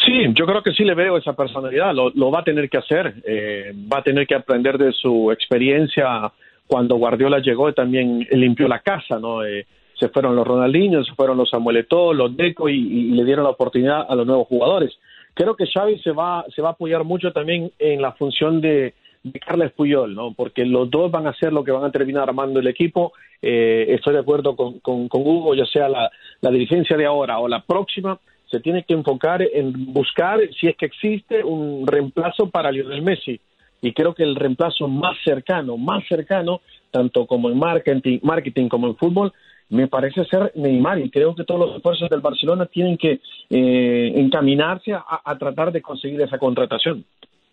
Sí, 0.04 0.26
yo 0.34 0.46
creo 0.46 0.62
que 0.62 0.72
sí 0.72 0.84
le 0.84 0.94
veo 0.94 1.16
esa 1.16 1.32
personalidad, 1.32 1.94
lo, 1.94 2.30
va 2.30 2.40
a 2.40 2.44
tener 2.44 2.68
que 2.68 2.78
hacer, 2.78 3.22
eh, 3.26 3.72
va 3.90 3.98
a 3.98 4.02
tener 4.02 4.26
que 4.26 4.34
aprender 4.34 4.76
de 4.76 4.92
su 4.92 5.32
experiencia 5.32 6.30
cuando 6.66 6.96
Guardiola 6.96 7.38
llegó 7.40 7.68
y 7.68 7.74
también 7.74 8.26
limpió 8.30 8.68
la 8.68 8.80
casa, 8.80 9.18
¿no? 9.18 9.44
Eh, 9.44 9.66
se 9.98 10.08
fueron 10.10 10.36
los 10.36 10.46
Ronaldinho, 10.46 11.02
se 11.02 11.14
fueron 11.14 11.36
los 11.36 11.50
Samuel 11.50 11.78
Eto'o, 11.78 12.12
los 12.12 12.36
Deco 12.36 12.68
y, 12.68 13.10
le 13.10 13.24
dieron 13.24 13.44
la 13.44 13.50
oportunidad 13.50 14.06
a 14.08 14.14
los 14.14 14.26
nuevos 14.26 14.46
jugadores. 14.46 14.96
Creo 15.38 15.54
que 15.54 15.68
Xavi 15.68 16.00
se 16.00 16.10
va, 16.10 16.44
se 16.52 16.60
va 16.60 16.70
a 16.70 16.72
apoyar 16.72 17.04
mucho 17.04 17.32
también 17.32 17.70
en 17.78 18.02
la 18.02 18.10
función 18.10 18.60
de, 18.60 18.94
de 19.22 19.38
Carles 19.38 19.70
Puyol, 19.70 20.12
¿no? 20.12 20.34
Porque 20.34 20.64
los 20.66 20.90
dos 20.90 21.12
van 21.12 21.28
a 21.28 21.32
ser 21.34 21.52
lo 21.52 21.62
que 21.62 21.70
van 21.70 21.84
a 21.84 21.92
terminar 21.92 22.24
armando 22.24 22.58
el 22.58 22.66
equipo. 22.66 23.12
Eh, 23.40 23.86
estoy 23.90 24.14
de 24.14 24.18
acuerdo 24.18 24.56
con, 24.56 24.80
con, 24.80 25.08
Hugo, 25.12 25.54
ya 25.54 25.64
sea 25.66 25.88
la, 25.88 26.10
la, 26.40 26.50
dirigencia 26.50 26.96
de 26.96 27.06
ahora 27.06 27.38
o 27.38 27.46
la 27.46 27.60
próxima, 27.60 28.18
se 28.50 28.58
tiene 28.58 28.82
que 28.82 28.94
enfocar 28.94 29.40
en 29.40 29.92
buscar, 29.92 30.40
si 30.58 30.66
es 30.66 30.76
que 30.76 30.86
existe, 30.86 31.44
un 31.44 31.86
reemplazo 31.86 32.50
para 32.50 32.72
Lionel 32.72 33.02
Messi. 33.02 33.40
Y 33.80 33.92
creo 33.92 34.16
que 34.16 34.24
el 34.24 34.34
reemplazo 34.34 34.88
más 34.88 35.16
cercano, 35.24 35.76
más 35.76 36.02
cercano, 36.08 36.62
tanto 36.90 37.28
como 37.28 37.48
en 37.48 37.60
marketing, 37.60 38.18
marketing 38.24 38.68
como 38.68 38.88
en 38.88 38.96
fútbol, 38.96 39.32
me 39.70 39.86
parece 39.86 40.24
ser 40.24 40.52
Neymar 40.54 40.98
y 40.98 41.10
creo 41.10 41.34
que 41.34 41.44
todos 41.44 41.60
los 41.60 41.76
esfuerzos 41.76 42.08
del 42.08 42.20
Barcelona 42.20 42.66
tienen 42.66 42.96
que 42.96 43.20
eh, 43.50 44.12
encaminarse 44.16 44.92
a, 44.94 45.38
tratar 45.38 45.72
de 45.72 45.82
conseguir 45.82 46.20
esa 46.20 46.38
contratación. 46.38 47.04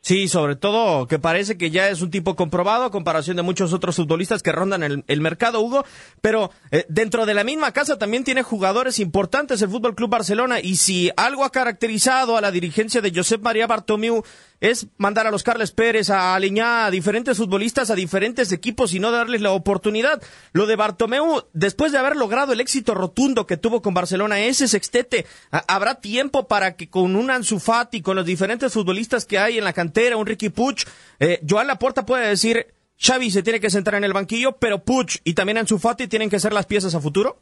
Sí, 0.05 0.27
sobre 0.27 0.55
todo 0.55 1.07
que 1.07 1.17
parece 1.17 1.57
que 1.57 1.71
ya 1.71 1.89
es 1.89 2.03
un 2.03 2.11
tipo 2.11 2.35
comprobado 2.35 2.83
a 2.83 2.91
comparación 2.91 3.37
de 3.37 3.41
muchos 3.41 3.73
otros 3.73 3.95
futbolistas 3.95 4.43
que 4.43 4.51
rondan 4.51 4.83
el, 4.83 5.03
el 5.07 5.19
mercado, 5.19 5.61
Hugo. 5.61 5.83
Pero 6.21 6.51
eh, 6.69 6.85
dentro 6.89 7.25
de 7.25 7.33
la 7.33 7.43
misma 7.43 7.71
casa 7.71 7.97
también 7.97 8.23
tiene 8.23 8.43
jugadores 8.43 8.99
importantes 8.99 9.63
el 9.63 9.69
Fútbol 9.69 9.95
Club 9.95 10.11
Barcelona. 10.11 10.59
Y 10.59 10.75
si 10.75 11.09
algo 11.17 11.43
ha 11.43 11.51
caracterizado 11.51 12.37
a 12.37 12.41
la 12.41 12.51
dirigencia 12.51 13.01
de 13.01 13.11
Josep 13.15 13.41
María 13.41 13.65
Bartomeu 13.65 14.23
es 14.59 14.87
mandar 14.97 15.27
a 15.27 15.31
los 15.31 15.43
Carles 15.43 15.71
Pérez, 15.71 16.09
a 16.09 16.35
Aliñá, 16.35 16.85
a 16.85 16.91
diferentes 16.91 17.37
futbolistas, 17.37 17.89
a 17.89 17.95
diferentes 17.95 18.51
equipos 18.51 18.93
y 18.93 18.99
no 18.99 19.11
darles 19.11 19.41
la 19.41 19.51
oportunidad. 19.51 20.21
Lo 20.53 20.65
de 20.65 20.75
Bartomeu, 20.75 21.43
después 21.53 21.91
de 21.91 21.97
haber 21.97 22.15
logrado 22.15 22.53
el 22.53 22.61
éxito 22.61 22.93
rotundo 22.93 23.45
que 23.45 23.57
tuvo 23.57 23.81
con 23.81 23.93
Barcelona, 23.93 24.39
ese 24.39 24.67
sextete, 24.67 25.25
habrá 25.51 25.95
tiempo 25.95 26.47
para 26.47 26.75
que 26.75 26.89
con 26.89 27.15
un 27.15 27.31
Ansu 27.31 27.59
Fati, 27.59 28.01
con 28.01 28.15
los 28.15 28.25
diferentes 28.25 28.73
futbolistas 28.73 29.25
que 29.25 29.39
hay 29.39 29.57
en 29.57 29.63
la 29.63 29.73
cantera, 29.95 30.17
un 30.17 30.25
Ricky 30.25 30.49
Puch, 30.49 30.83
eh, 31.19 31.39
Joan 31.47 31.67
Laporta 31.67 32.05
puede 32.05 32.27
decir, 32.27 32.65
Xavi 32.99 33.29
se 33.29 33.43
tiene 33.43 33.61
que 33.61 33.69
sentar 33.69 33.95
en 33.95 34.03
el 34.03 34.11
banquillo, 34.11 34.57
pero 34.59 34.79
Puch 34.79 35.19
y 35.23 35.33
también 35.33 35.57
Ansu 35.57 35.79
Fati 35.79 36.07
tienen 36.07 36.29
que 36.29 36.39
ser 36.39 36.51
las 36.51 36.65
piezas 36.65 36.93
a 36.95 36.99
futuro. 36.99 37.37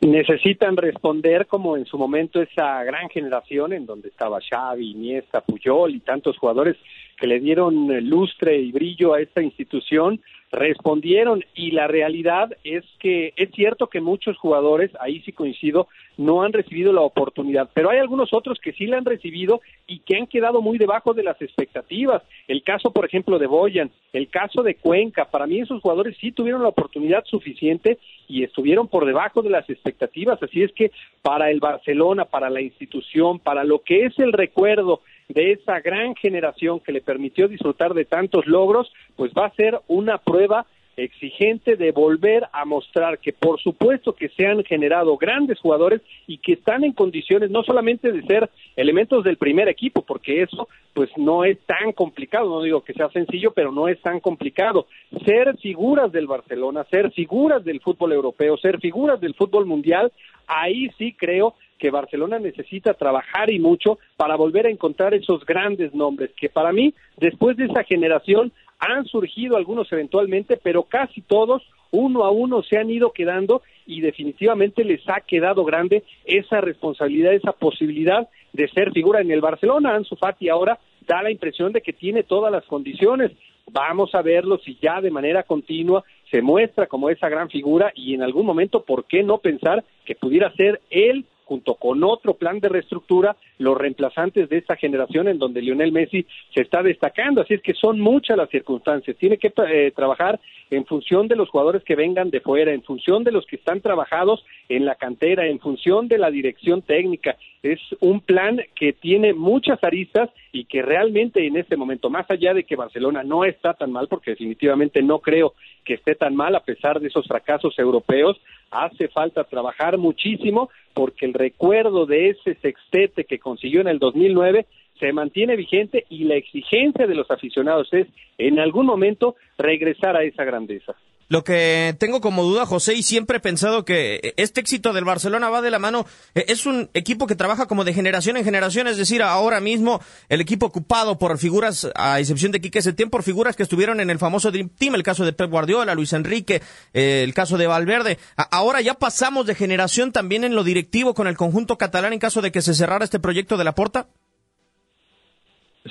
Necesitan 0.00 0.76
responder 0.76 1.48
como 1.48 1.76
en 1.76 1.84
su 1.86 1.98
momento 1.98 2.40
esa 2.40 2.84
gran 2.84 3.08
generación 3.08 3.72
en 3.72 3.84
donde 3.84 4.08
estaba 4.08 4.38
Xavi, 4.40 4.92
Iniesta, 4.92 5.40
Puyol 5.40 5.96
y 5.96 6.00
tantos 6.00 6.38
jugadores 6.38 6.76
que 7.18 7.26
le 7.26 7.40
dieron 7.40 7.88
lustre 8.08 8.56
y 8.58 8.70
brillo 8.70 9.14
a 9.14 9.20
esta 9.20 9.42
institución, 9.42 10.20
respondieron 10.50 11.44
y 11.54 11.72
la 11.72 11.86
realidad 11.86 12.56
es 12.64 12.84
que 12.98 13.32
es 13.36 13.50
cierto 13.52 13.88
que 13.88 14.00
muchos 14.00 14.36
jugadores, 14.38 14.90
ahí 15.00 15.20
sí 15.20 15.32
coincido, 15.32 15.88
no 16.16 16.42
han 16.42 16.52
recibido 16.52 16.92
la 16.92 17.02
oportunidad, 17.02 17.70
pero 17.74 17.90
hay 17.90 17.98
algunos 17.98 18.32
otros 18.32 18.58
que 18.58 18.72
sí 18.72 18.86
la 18.86 18.98
han 18.98 19.04
recibido 19.04 19.60
y 19.86 20.00
que 20.00 20.16
han 20.16 20.26
quedado 20.26 20.60
muy 20.60 20.78
debajo 20.78 21.14
de 21.14 21.22
las 21.22 21.40
expectativas. 21.40 22.22
El 22.48 22.62
caso, 22.62 22.92
por 22.92 23.04
ejemplo, 23.04 23.38
de 23.38 23.46
Boyan, 23.46 23.90
el 24.12 24.28
caso 24.28 24.62
de 24.62 24.74
Cuenca, 24.74 25.26
para 25.26 25.46
mí 25.46 25.60
esos 25.60 25.80
jugadores 25.80 26.16
sí 26.20 26.32
tuvieron 26.32 26.62
la 26.62 26.68
oportunidad 26.68 27.24
suficiente 27.24 27.98
y 28.26 28.42
estuvieron 28.42 28.88
por 28.88 29.06
debajo 29.06 29.42
de 29.42 29.50
las 29.50 29.68
expectativas, 29.70 30.42
así 30.42 30.62
es 30.62 30.72
que 30.72 30.90
para 31.22 31.50
el 31.50 31.60
Barcelona, 31.60 32.24
para 32.24 32.50
la 32.50 32.60
institución, 32.60 33.38
para 33.38 33.64
lo 33.64 33.80
que 33.80 34.06
es 34.06 34.18
el 34.18 34.32
recuerdo 34.32 35.02
de 35.28 35.52
esa 35.52 35.80
gran 35.80 36.14
generación 36.14 36.80
que 36.80 36.92
le 36.92 37.00
permitió 37.00 37.48
disfrutar 37.48 37.94
de 37.94 38.04
tantos 38.04 38.46
logros, 38.46 38.90
pues 39.16 39.32
va 39.36 39.46
a 39.46 39.54
ser 39.54 39.78
una 39.86 40.18
prueba 40.18 40.66
exigente 40.98 41.76
de 41.76 41.92
volver 41.92 42.46
a 42.52 42.64
mostrar 42.64 43.18
que 43.18 43.32
por 43.32 43.60
supuesto 43.60 44.14
que 44.14 44.28
se 44.30 44.46
han 44.46 44.64
generado 44.64 45.16
grandes 45.16 45.58
jugadores 45.60 46.02
y 46.26 46.38
que 46.38 46.54
están 46.54 46.84
en 46.84 46.92
condiciones 46.92 47.50
no 47.50 47.62
solamente 47.62 48.10
de 48.10 48.22
ser 48.22 48.50
elementos 48.76 49.24
del 49.24 49.36
primer 49.36 49.68
equipo, 49.68 50.02
porque 50.02 50.42
eso 50.42 50.68
pues 50.92 51.10
no 51.16 51.44
es 51.44 51.58
tan 51.60 51.92
complicado, 51.92 52.48
no 52.48 52.62
digo 52.62 52.82
que 52.82 52.94
sea 52.94 53.08
sencillo, 53.10 53.52
pero 53.52 53.70
no 53.70 53.88
es 53.88 54.00
tan 54.00 54.18
complicado. 54.18 54.88
Ser 55.24 55.56
figuras 55.58 56.10
del 56.10 56.26
Barcelona, 56.26 56.84
ser 56.90 57.12
figuras 57.12 57.64
del 57.64 57.80
fútbol 57.80 58.12
europeo, 58.12 58.56
ser 58.56 58.80
figuras 58.80 59.20
del 59.20 59.34
fútbol 59.34 59.66
mundial, 59.66 60.10
ahí 60.48 60.90
sí 60.98 61.14
creo 61.16 61.54
que 61.78 61.90
Barcelona 61.90 62.38
necesita 62.38 62.94
trabajar 62.94 63.50
y 63.50 63.58
mucho 63.58 63.98
para 64.16 64.36
volver 64.36 64.66
a 64.66 64.70
encontrar 64.70 65.14
esos 65.14 65.44
grandes 65.46 65.94
nombres, 65.94 66.30
que 66.36 66.48
para 66.48 66.72
mí, 66.72 66.94
después 67.16 67.56
de 67.56 67.66
esa 67.66 67.84
generación, 67.84 68.52
han 68.78 69.06
surgido 69.06 69.56
algunos 69.56 69.90
eventualmente, 69.92 70.58
pero 70.62 70.84
casi 70.84 71.20
todos, 71.22 71.62
uno 71.90 72.24
a 72.24 72.30
uno, 72.30 72.62
se 72.62 72.78
han 72.78 72.90
ido 72.90 73.12
quedando 73.12 73.62
y 73.86 74.00
definitivamente 74.00 74.84
les 74.84 75.00
ha 75.08 75.20
quedado 75.20 75.64
grande 75.64 76.04
esa 76.24 76.60
responsabilidad, 76.60 77.32
esa 77.32 77.52
posibilidad 77.52 78.28
de 78.52 78.68
ser 78.68 78.92
figura 78.92 79.20
en 79.20 79.30
el 79.30 79.40
Barcelona. 79.40 79.94
Ansu 79.94 80.16
Fati 80.16 80.48
ahora 80.48 80.78
da 81.06 81.22
la 81.22 81.30
impresión 81.30 81.72
de 81.72 81.80
que 81.80 81.92
tiene 81.92 82.22
todas 82.22 82.52
las 82.52 82.64
condiciones. 82.66 83.32
Vamos 83.70 84.14
a 84.14 84.22
verlo 84.22 84.58
si 84.58 84.78
ya 84.80 85.00
de 85.00 85.10
manera 85.10 85.42
continua 85.42 86.04
se 86.30 86.42
muestra 86.42 86.86
como 86.86 87.10
esa 87.10 87.28
gran 87.28 87.48
figura 87.48 87.92
y 87.94 88.14
en 88.14 88.22
algún 88.22 88.46
momento, 88.46 88.82
¿por 88.82 89.04
qué 89.04 89.22
no 89.22 89.38
pensar 89.38 89.84
que 90.04 90.14
pudiera 90.14 90.52
ser 90.54 90.80
él 90.90 91.24
junto 91.48 91.76
con 91.76 92.04
otro 92.04 92.34
plan 92.34 92.60
de 92.60 92.68
reestructura, 92.68 93.34
los 93.56 93.76
reemplazantes 93.76 94.50
de 94.50 94.58
esta 94.58 94.76
generación 94.76 95.28
en 95.28 95.38
donde 95.38 95.62
Lionel 95.62 95.92
Messi 95.92 96.26
se 96.54 96.60
está 96.60 96.82
destacando. 96.82 97.40
Así 97.40 97.54
es 97.54 97.62
que 97.62 97.72
son 97.72 97.98
muchas 97.98 98.36
las 98.36 98.50
circunstancias. 98.50 99.16
Tiene 99.16 99.38
que 99.38 99.50
eh, 99.66 99.90
trabajar 99.96 100.38
en 100.70 100.84
función 100.84 101.26
de 101.26 101.36
los 101.36 101.48
jugadores 101.48 101.82
que 101.84 101.96
vengan 101.96 102.28
de 102.28 102.42
fuera, 102.42 102.72
en 102.72 102.82
función 102.82 103.24
de 103.24 103.32
los 103.32 103.46
que 103.46 103.56
están 103.56 103.80
trabajados 103.80 104.44
en 104.68 104.84
la 104.84 104.96
cantera, 104.96 105.46
en 105.46 105.58
función 105.58 106.06
de 106.06 106.18
la 106.18 106.30
dirección 106.30 106.82
técnica. 106.82 107.38
Es 107.62 107.80
un 108.00 108.20
plan 108.20 108.60
que 108.76 108.92
tiene 108.92 109.34
muchas 109.34 109.82
aristas 109.82 110.30
y 110.52 110.64
que 110.64 110.82
realmente 110.82 111.46
en 111.46 111.56
este 111.56 111.76
momento, 111.76 112.08
más 112.08 112.30
allá 112.30 112.54
de 112.54 112.64
que 112.64 112.76
Barcelona 112.76 113.22
no 113.24 113.44
está 113.44 113.74
tan 113.74 113.90
mal, 113.90 114.06
porque 114.08 114.32
definitivamente 114.32 115.02
no 115.02 115.18
creo 115.18 115.54
que 115.84 115.94
esté 115.94 116.14
tan 116.14 116.36
mal 116.36 116.54
a 116.54 116.64
pesar 116.64 117.00
de 117.00 117.08
esos 117.08 117.26
fracasos 117.26 117.78
europeos, 117.78 118.40
hace 118.70 119.08
falta 119.08 119.44
trabajar 119.44 119.98
muchísimo 119.98 120.70
porque 120.94 121.26
el 121.26 121.34
recuerdo 121.34 122.06
de 122.06 122.30
ese 122.30 122.54
sextete 122.56 123.24
que 123.24 123.38
consiguió 123.38 123.80
en 123.80 123.88
el 123.88 123.98
2009 123.98 124.66
se 124.98 125.12
mantiene 125.12 125.56
vigente 125.56 126.04
y 126.08 126.24
la 126.24 126.34
exigencia 126.34 127.06
de 127.06 127.14
los 127.14 127.30
aficionados 127.30 127.88
es 127.92 128.08
en 128.36 128.58
algún 128.58 128.86
momento 128.86 129.36
regresar 129.56 130.16
a 130.16 130.24
esa 130.24 130.44
grandeza. 130.44 130.96
Lo 131.28 131.44
que 131.44 131.94
tengo 131.98 132.22
como 132.22 132.42
duda, 132.42 132.64
José, 132.64 132.94
y 132.94 133.02
siempre 133.02 133.36
he 133.36 133.40
pensado 133.40 133.84
que 133.84 134.32
este 134.38 134.60
éxito 134.60 134.94
del 134.94 135.04
Barcelona 135.04 135.50
va 135.50 135.60
de 135.60 135.70
la 135.70 135.78
mano, 135.78 136.06
eh, 136.34 136.46
es 136.48 136.64
un 136.64 136.88
equipo 136.94 137.26
que 137.26 137.34
trabaja 137.34 137.66
como 137.66 137.84
de 137.84 137.92
generación 137.92 138.38
en 138.38 138.44
generación, 138.44 138.86
es 138.86 138.96
decir, 138.96 139.22
ahora 139.22 139.60
mismo 139.60 140.00
el 140.30 140.40
equipo 140.40 140.66
ocupado 140.66 141.18
por 141.18 141.36
figuras, 141.36 141.90
a 141.94 142.18
excepción 142.18 142.50
de 142.50 142.62
Quique 142.62 142.80
Setién, 142.80 143.10
por 143.10 143.22
figuras 143.22 143.56
que 143.56 143.62
estuvieron 143.62 144.00
en 144.00 144.08
el 144.08 144.18
famoso 144.18 144.50
Dream 144.50 144.70
Team, 144.70 144.94
el 144.94 145.02
caso 145.02 145.26
de 145.26 145.34
Pep 145.34 145.50
Guardiola, 145.50 145.94
Luis 145.94 146.14
Enrique, 146.14 146.62
eh, 146.94 147.22
el 147.24 147.34
caso 147.34 147.58
de 147.58 147.66
Valverde. 147.66 148.16
Ahora 148.50 148.80
ya 148.80 148.94
pasamos 148.94 149.44
de 149.44 149.54
generación 149.54 150.12
también 150.12 150.44
en 150.44 150.54
lo 150.54 150.64
directivo 150.64 151.12
con 151.12 151.26
el 151.26 151.36
conjunto 151.36 151.76
catalán 151.76 152.14
en 152.14 152.20
caso 152.20 152.40
de 152.40 152.50
que 152.50 152.62
se 152.62 152.72
cerrara 152.72 153.04
este 153.04 153.20
proyecto 153.20 153.58
de 153.58 153.64
la 153.64 153.74
Porta. 153.74 154.06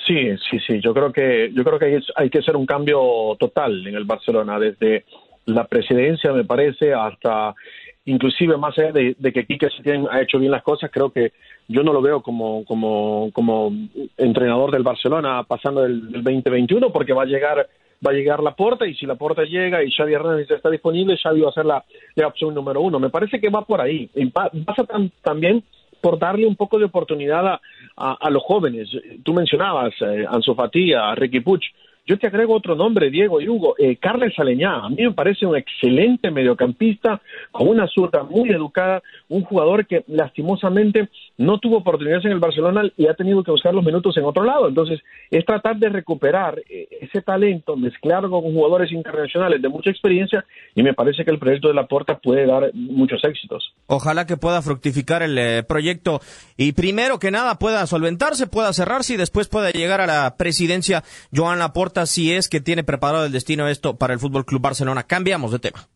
Sí, 0.06 0.36
sí, 0.50 0.60
sí. 0.66 0.80
Yo 0.84 0.94
creo 0.94 1.12
que 1.12 1.52
yo 1.54 1.64
creo 1.64 1.80
que 1.80 1.86
hay, 1.86 2.00
hay 2.16 2.30
que 2.30 2.40
hacer 2.40 2.56
un 2.56 2.66
cambio 2.66 3.36
total 3.40 3.86
en 3.88 3.96
el 3.96 4.06
Barcelona 4.06 4.60
desde 4.60 5.06
la 5.48 5.66
presidencia, 5.66 6.32
me 6.34 6.44
parece, 6.44 6.94
hasta 6.94 7.56
inclusive 8.06 8.58
más 8.58 8.78
allá 8.78 8.92
de, 8.92 9.16
que 9.34 9.46
Quique 9.46 9.70
Setién 9.70 10.08
ha 10.10 10.22
hecho 10.22 10.40
bien 10.40 10.52
las 10.52 10.64
cosas, 10.64 10.92
creo 10.92 11.10
que 11.10 11.32
yo 11.68 11.84
no 11.84 11.94
lo 11.94 12.02
veo 12.02 12.22
como, 12.22 12.64
como, 12.66 13.30
como 13.34 13.72
entrenador 14.18 14.72
del 14.72 14.84
Barcelona 14.84 15.44
pasando 15.44 15.82
del, 15.82 16.12
2021 16.12 16.90
porque 16.92 17.14
va 17.14 17.24
a 17.24 17.26
llegar 17.26 17.68
va 18.06 18.12
a 18.12 18.14
llegar 18.14 18.44
la 18.44 18.56
puerta 18.56 18.86
y 18.86 18.94
si 18.94 19.06
la 19.06 19.16
puerta 19.16 19.44
llega 19.44 19.84
y 19.84 19.92
Xavi 19.92 20.14
Hernández 20.14 20.52
está 20.52 20.70
disponible, 20.70 21.18
Xavi 21.18 21.42
va 21.42 21.50
a 21.50 21.54
ser 21.54 21.66
la, 21.66 21.84
opción 22.28 22.54
número 22.54 22.80
uno. 22.80 23.00
Me 23.00 23.10
parece 23.10 23.42
que 23.42 23.50
va 23.50 23.66
por 23.66 23.82
ahí. 23.82 24.08
Pasa 24.66 24.86
también 25.24 25.64
por 26.00 26.20
darle 26.20 26.46
un 26.46 26.56
poco 26.56 26.78
de 26.78 26.86
oportunidad 26.86 27.48
a, 27.48 27.60
a, 27.96 28.30
los 28.30 28.44
jóvenes. 28.44 28.88
Tú 29.24 29.34
mencionabas 29.34 29.96
eh, 30.02 30.26
Fati, 30.56 30.94
a 30.94 31.16
Ricky 31.16 31.40
Puch. 31.40 31.64
Yo 32.08 32.18
te 32.18 32.28
agrego 32.28 32.56
otro 32.56 32.74
nombre, 32.74 33.10
Diego 33.10 33.42
y 33.42 33.50
Hugo, 33.50 33.76
eh, 33.78 33.98
Carles 33.98 34.34
Aleñá. 34.40 34.76
A 34.78 34.88
mí 34.88 35.04
me 35.04 35.12
parece 35.12 35.46
un 35.46 35.58
excelente 35.58 36.32
mediocampista, 36.32 37.22
con 37.52 37.68
una 37.68 37.86
zurda 37.86 38.24
muy 38.24 38.50
educada, 38.50 39.04
un 39.28 39.44
jugador 39.44 39.86
que 39.86 40.06
lastimosamente 40.08 41.10
no 41.38 41.60
tuvo 41.60 41.80
oportunidades 41.80 42.24
en 42.24 42.32
el 42.32 42.40
Barcelona 42.40 42.84
y 42.96 43.08
ha 43.08 43.14
tenido 43.14 43.44
que 43.44 43.52
buscar 43.52 43.74
los 43.74 43.84
minutos 43.84 44.16
en 44.16 44.24
otro 44.24 44.46
lado. 44.46 44.70
Entonces, 44.70 45.02
es 45.30 45.46
tratar 45.46 45.76
de 45.76 45.90
recuperar 45.90 46.60
eh, 46.70 46.88
ese 47.02 47.22
talento, 47.22 47.76
mezclarlo 47.76 48.42
con 48.42 48.54
jugadores 48.54 48.90
internacionales 48.94 49.62
de 49.62 49.68
mucha 49.68 49.90
experiencia 49.90 50.46
y 50.76 50.84
me 50.84 50.94
parece 50.94 51.26
que 51.26 51.32
el 51.32 51.40
proyecto 51.40 51.68
de 51.68 51.74
la 51.74 51.88
Porta 51.88 52.18
puede 52.20 52.46
dar 52.46 52.72
muchos 52.74 53.22
éxitos. 53.26 53.74
Ojalá 53.88 54.26
que 54.26 54.38
pueda 54.38 54.62
fructificar 54.62 55.24
el 55.24 55.38
eh, 55.38 55.64
proyecto 55.64 56.22
y 56.56 56.72
primero 56.72 57.20
que 57.20 57.32
nada 57.32 57.60
pueda 57.60 57.86
solventarse, 57.86 58.48
pueda 58.48 58.72
cerrarse 58.72 59.16
y 59.16 59.18
después 59.18 59.50
pueda 59.50 59.72
llegar 59.72 60.00
a 60.00 60.08
la 60.08 60.36
presidencia 60.38 61.04
Joan 61.36 61.60
Laporta 61.60 61.97
si 62.06 62.34
es 62.34 62.50
que 62.50 62.62
tiene 62.62 62.84
preparado 62.84 63.26
el 63.26 63.32
destino 63.32 63.68
esto 63.68 63.98
para 63.98 64.14
el 64.14 64.20
Fútbol 64.20 64.46
Club 64.46 64.62
Barcelona. 64.62 65.04
Cambiamos 65.04 65.52
de 65.52 65.60
tema. 65.60 65.88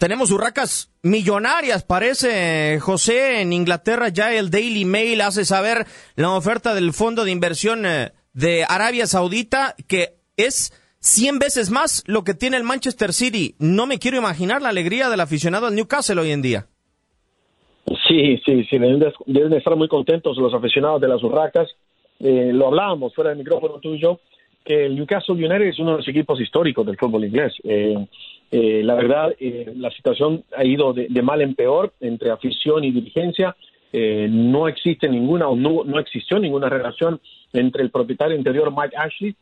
Tenemos 0.00 0.30
hurracas 0.30 0.90
millonarias, 1.02 1.82
parece 1.82 2.80
José. 2.80 3.42
En 3.42 3.52
Inglaterra 3.52 4.08
ya 4.08 4.32
el 4.32 4.50
Daily 4.50 4.86
Mail 4.86 5.20
hace 5.20 5.44
saber 5.44 5.86
la 6.14 6.30
oferta 6.30 6.72
del 6.72 6.94
fondo 6.94 7.24
de 7.24 7.30
inversión 7.30 7.84
eh, 7.84 8.14
de 8.32 8.64
Arabia 8.66 9.06
Saudita, 9.06 9.74
que 9.86 10.16
es 10.38 10.72
100 11.00 11.38
veces 11.38 11.68
más 11.68 12.02
lo 12.06 12.24
que 12.24 12.32
tiene 12.32 12.56
el 12.56 12.64
Manchester 12.64 13.12
City. 13.12 13.56
No 13.58 13.86
me 13.86 13.98
quiero 13.98 14.16
imaginar 14.16 14.62
la 14.62 14.70
alegría 14.70 15.10
del 15.10 15.20
aficionado 15.20 15.66
al 15.66 15.74
Newcastle 15.74 16.18
hoy 16.18 16.32
en 16.32 16.40
día. 16.40 16.66
Sí, 18.06 18.40
sí, 18.44 18.64
sí, 18.64 18.78
deben, 18.78 19.52
estar 19.52 19.74
muy 19.74 19.88
contentos 19.88 20.36
los 20.36 20.54
aficionados 20.54 21.00
de 21.00 21.08
las 21.08 21.22
Urracas. 21.22 21.68
Eh, 22.20 22.50
lo 22.52 22.68
hablábamos 22.68 23.14
fuera 23.14 23.30
del 23.30 23.38
micrófono 23.38 23.80
tuyo, 23.80 24.20
que 24.64 24.86
el 24.86 24.94
Newcastle 24.94 25.34
United 25.34 25.68
es 25.68 25.78
uno 25.80 25.92
de 25.92 25.96
los 25.98 26.08
equipos 26.08 26.40
históricos 26.40 26.86
del 26.86 26.96
fútbol 26.96 27.24
inglés. 27.24 27.52
Eh, 27.64 27.96
eh, 28.52 28.82
la 28.84 28.94
verdad, 28.94 29.34
la 29.76 29.90
situación 29.90 30.44
ha 30.56 30.64
ido 30.64 30.92
de, 30.92 31.08
mal 31.22 31.40
en 31.40 31.54
peor 31.54 31.92
entre 32.00 32.30
afición 32.30 32.84
y 32.84 32.92
dirigencia. 32.92 33.56
eh, 33.92 34.28
no 34.30 34.68
existe 34.68 35.08
ninguna 35.08 35.48
o 35.48 35.56
no, 35.56 35.82
no 35.84 35.98
existió 35.98 36.38
ninguna 36.38 36.68
relación 36.68 37.20
entre 37.52 37.82
el 37.82 37.90
propietario 37.90 38.36
interior 38.36 38.70
Mike 38.70 38.96
Ashley 38.96 39.34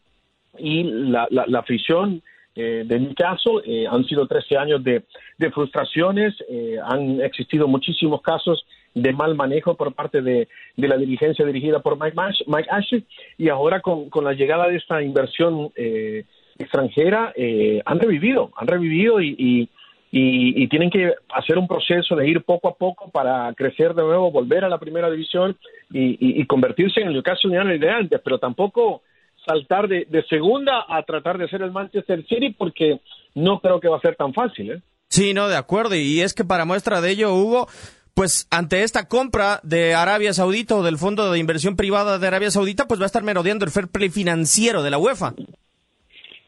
y 0.59 0.85
la, 0.85 1.27
la, 1.31 1.45
la 1.47 1.59
afición 1.59 2.23
eh, 2.59 2.83
de 2.85 2.99
Newcastle. 2.99 3.63
Eh, 3.65 3.87
han 3.89 4.05
sido 4.05 4.27
13 4.27 4.57
años 4.57 4.83
de, 4.83 5.05
frustraciones, 5.53 6.35
eh, 6.49 6.77
han 6.85 7.21
existido 7.21 7.69
muchísimos 7.69 8.21
casos 8.21 8.67
de 8.95 9.13
mal 9.13 9.35
manejo 9.35 9.75
por 9.75 9.95
parte 9.95 10.23
de, 10.23 10.49
la 10.77 10.97
dirigencia 10.97 11.45
dirigida 11.45 11.81
por 11.81 11.99
Mike, 12.01 12.17
Mash, 12.17 12.43
Mike 12.47 12.69
Ashley 12.71 13.05
y 13.37 13.49
ahora 13.49 13.81
con, 13.81 14.09
la 14.23 14.33
llegada 14.33 14.69
de 14.69 14.77
esta 14.77 15.03
inversión 15.03 15.71
eh, 15.77 16.25
extranjera 16.59 17.33
eh, 17.37 17.81
han 17.85 18.01
revivido, 18.01 18.51
han 18.57 18.67
revivido 18.67 19.21
y, 19.21 19.69
y, 20.11 20.69
tienen 20.69 20.91
que 20.91 21.15
hacer 21.35 21.59
un 21.59 21.69
proceso 21.69 22.17
de 22.17 22.29
ir 22.29 22.43
poco 22.43 22.69
a 22.69 22.75
poco 22.75 23.11
para 23.11 23.53
crecer 23.55 23.95
de 23.95 24.03
nuevo, 24.03 24.31
volver 24.31 24.65
a 24.65 24.69
la 24.69 24.79
primera 24.79 25.11
división 25.11 25.57
y, 25.91 26.45
convertirse 26.47 27.01
en 27.01 27.09
el 27.09 27.15
Newcastle 27.15 27.79
de 27.79 27.91
antes, 27.91 28.21
pero 28.23 28.39
tampoco 28.39 29.03
saltar 29.49 29.89
de, 29.89 30.07
de, 30.09 30.23
segunda 30.25 30.85
a 30.89 31.03
tratar 31.03 31.39
de 31.39 31.49
ser 31.49 31.63
el 31.63 31.73
Manchester 31.73 32.25
City 32.27 32.55
porque 32.57 33.01
no 33.35 33.61
creo 33.61 33.81
que 33.81 33.89
va 33.89 33.97
a 33.97 34.01
ser 34.01 34.15
tan 34.15 34.35
fácil. 34.35 34.73
¿eh? 34.73 34.83
Sí, 35.09 35.33
no, 35.33 35.49
de 35.49 35.57
acuerdo. 35.57 35.95
Y 35.95 36.21
es 36.21 36.35
que 36.35 36.45
para 36.45 36.67
muestra 36.67 37.01
de 37.01 37.11
ello, 37.11 37.35
Hugo, 37.35 37.67
pues 38.15 38.47
ante 38.51 38.83
esta 38.83 39.09
compra 39.09 39.61
de 39.63 39.95
Arabia 39.95 40.33
Saudita 40.35 40.77
o 40.77 40.83
del 40.83 40.99
Fondo 40.99 41.33
de 41.33 41.39
Inversión 41.39 41.77
Privada 41.77 42.19
de 42.19 42.27
Arabia 42.27 42.51
Saudita, 42.51 42.87
pues 42.87 43.01
va 43.01 43.05
a 43.05 43.07
estar 43.07 43.23
merodeando 43.23 43.65
el 43.65 43.71
fair 43.71 43.89
play 43.89 44.11
financiero 44.11 44.83
de 44.83 44.91
la 44.91 44.99
UEFA. 44.99 45.35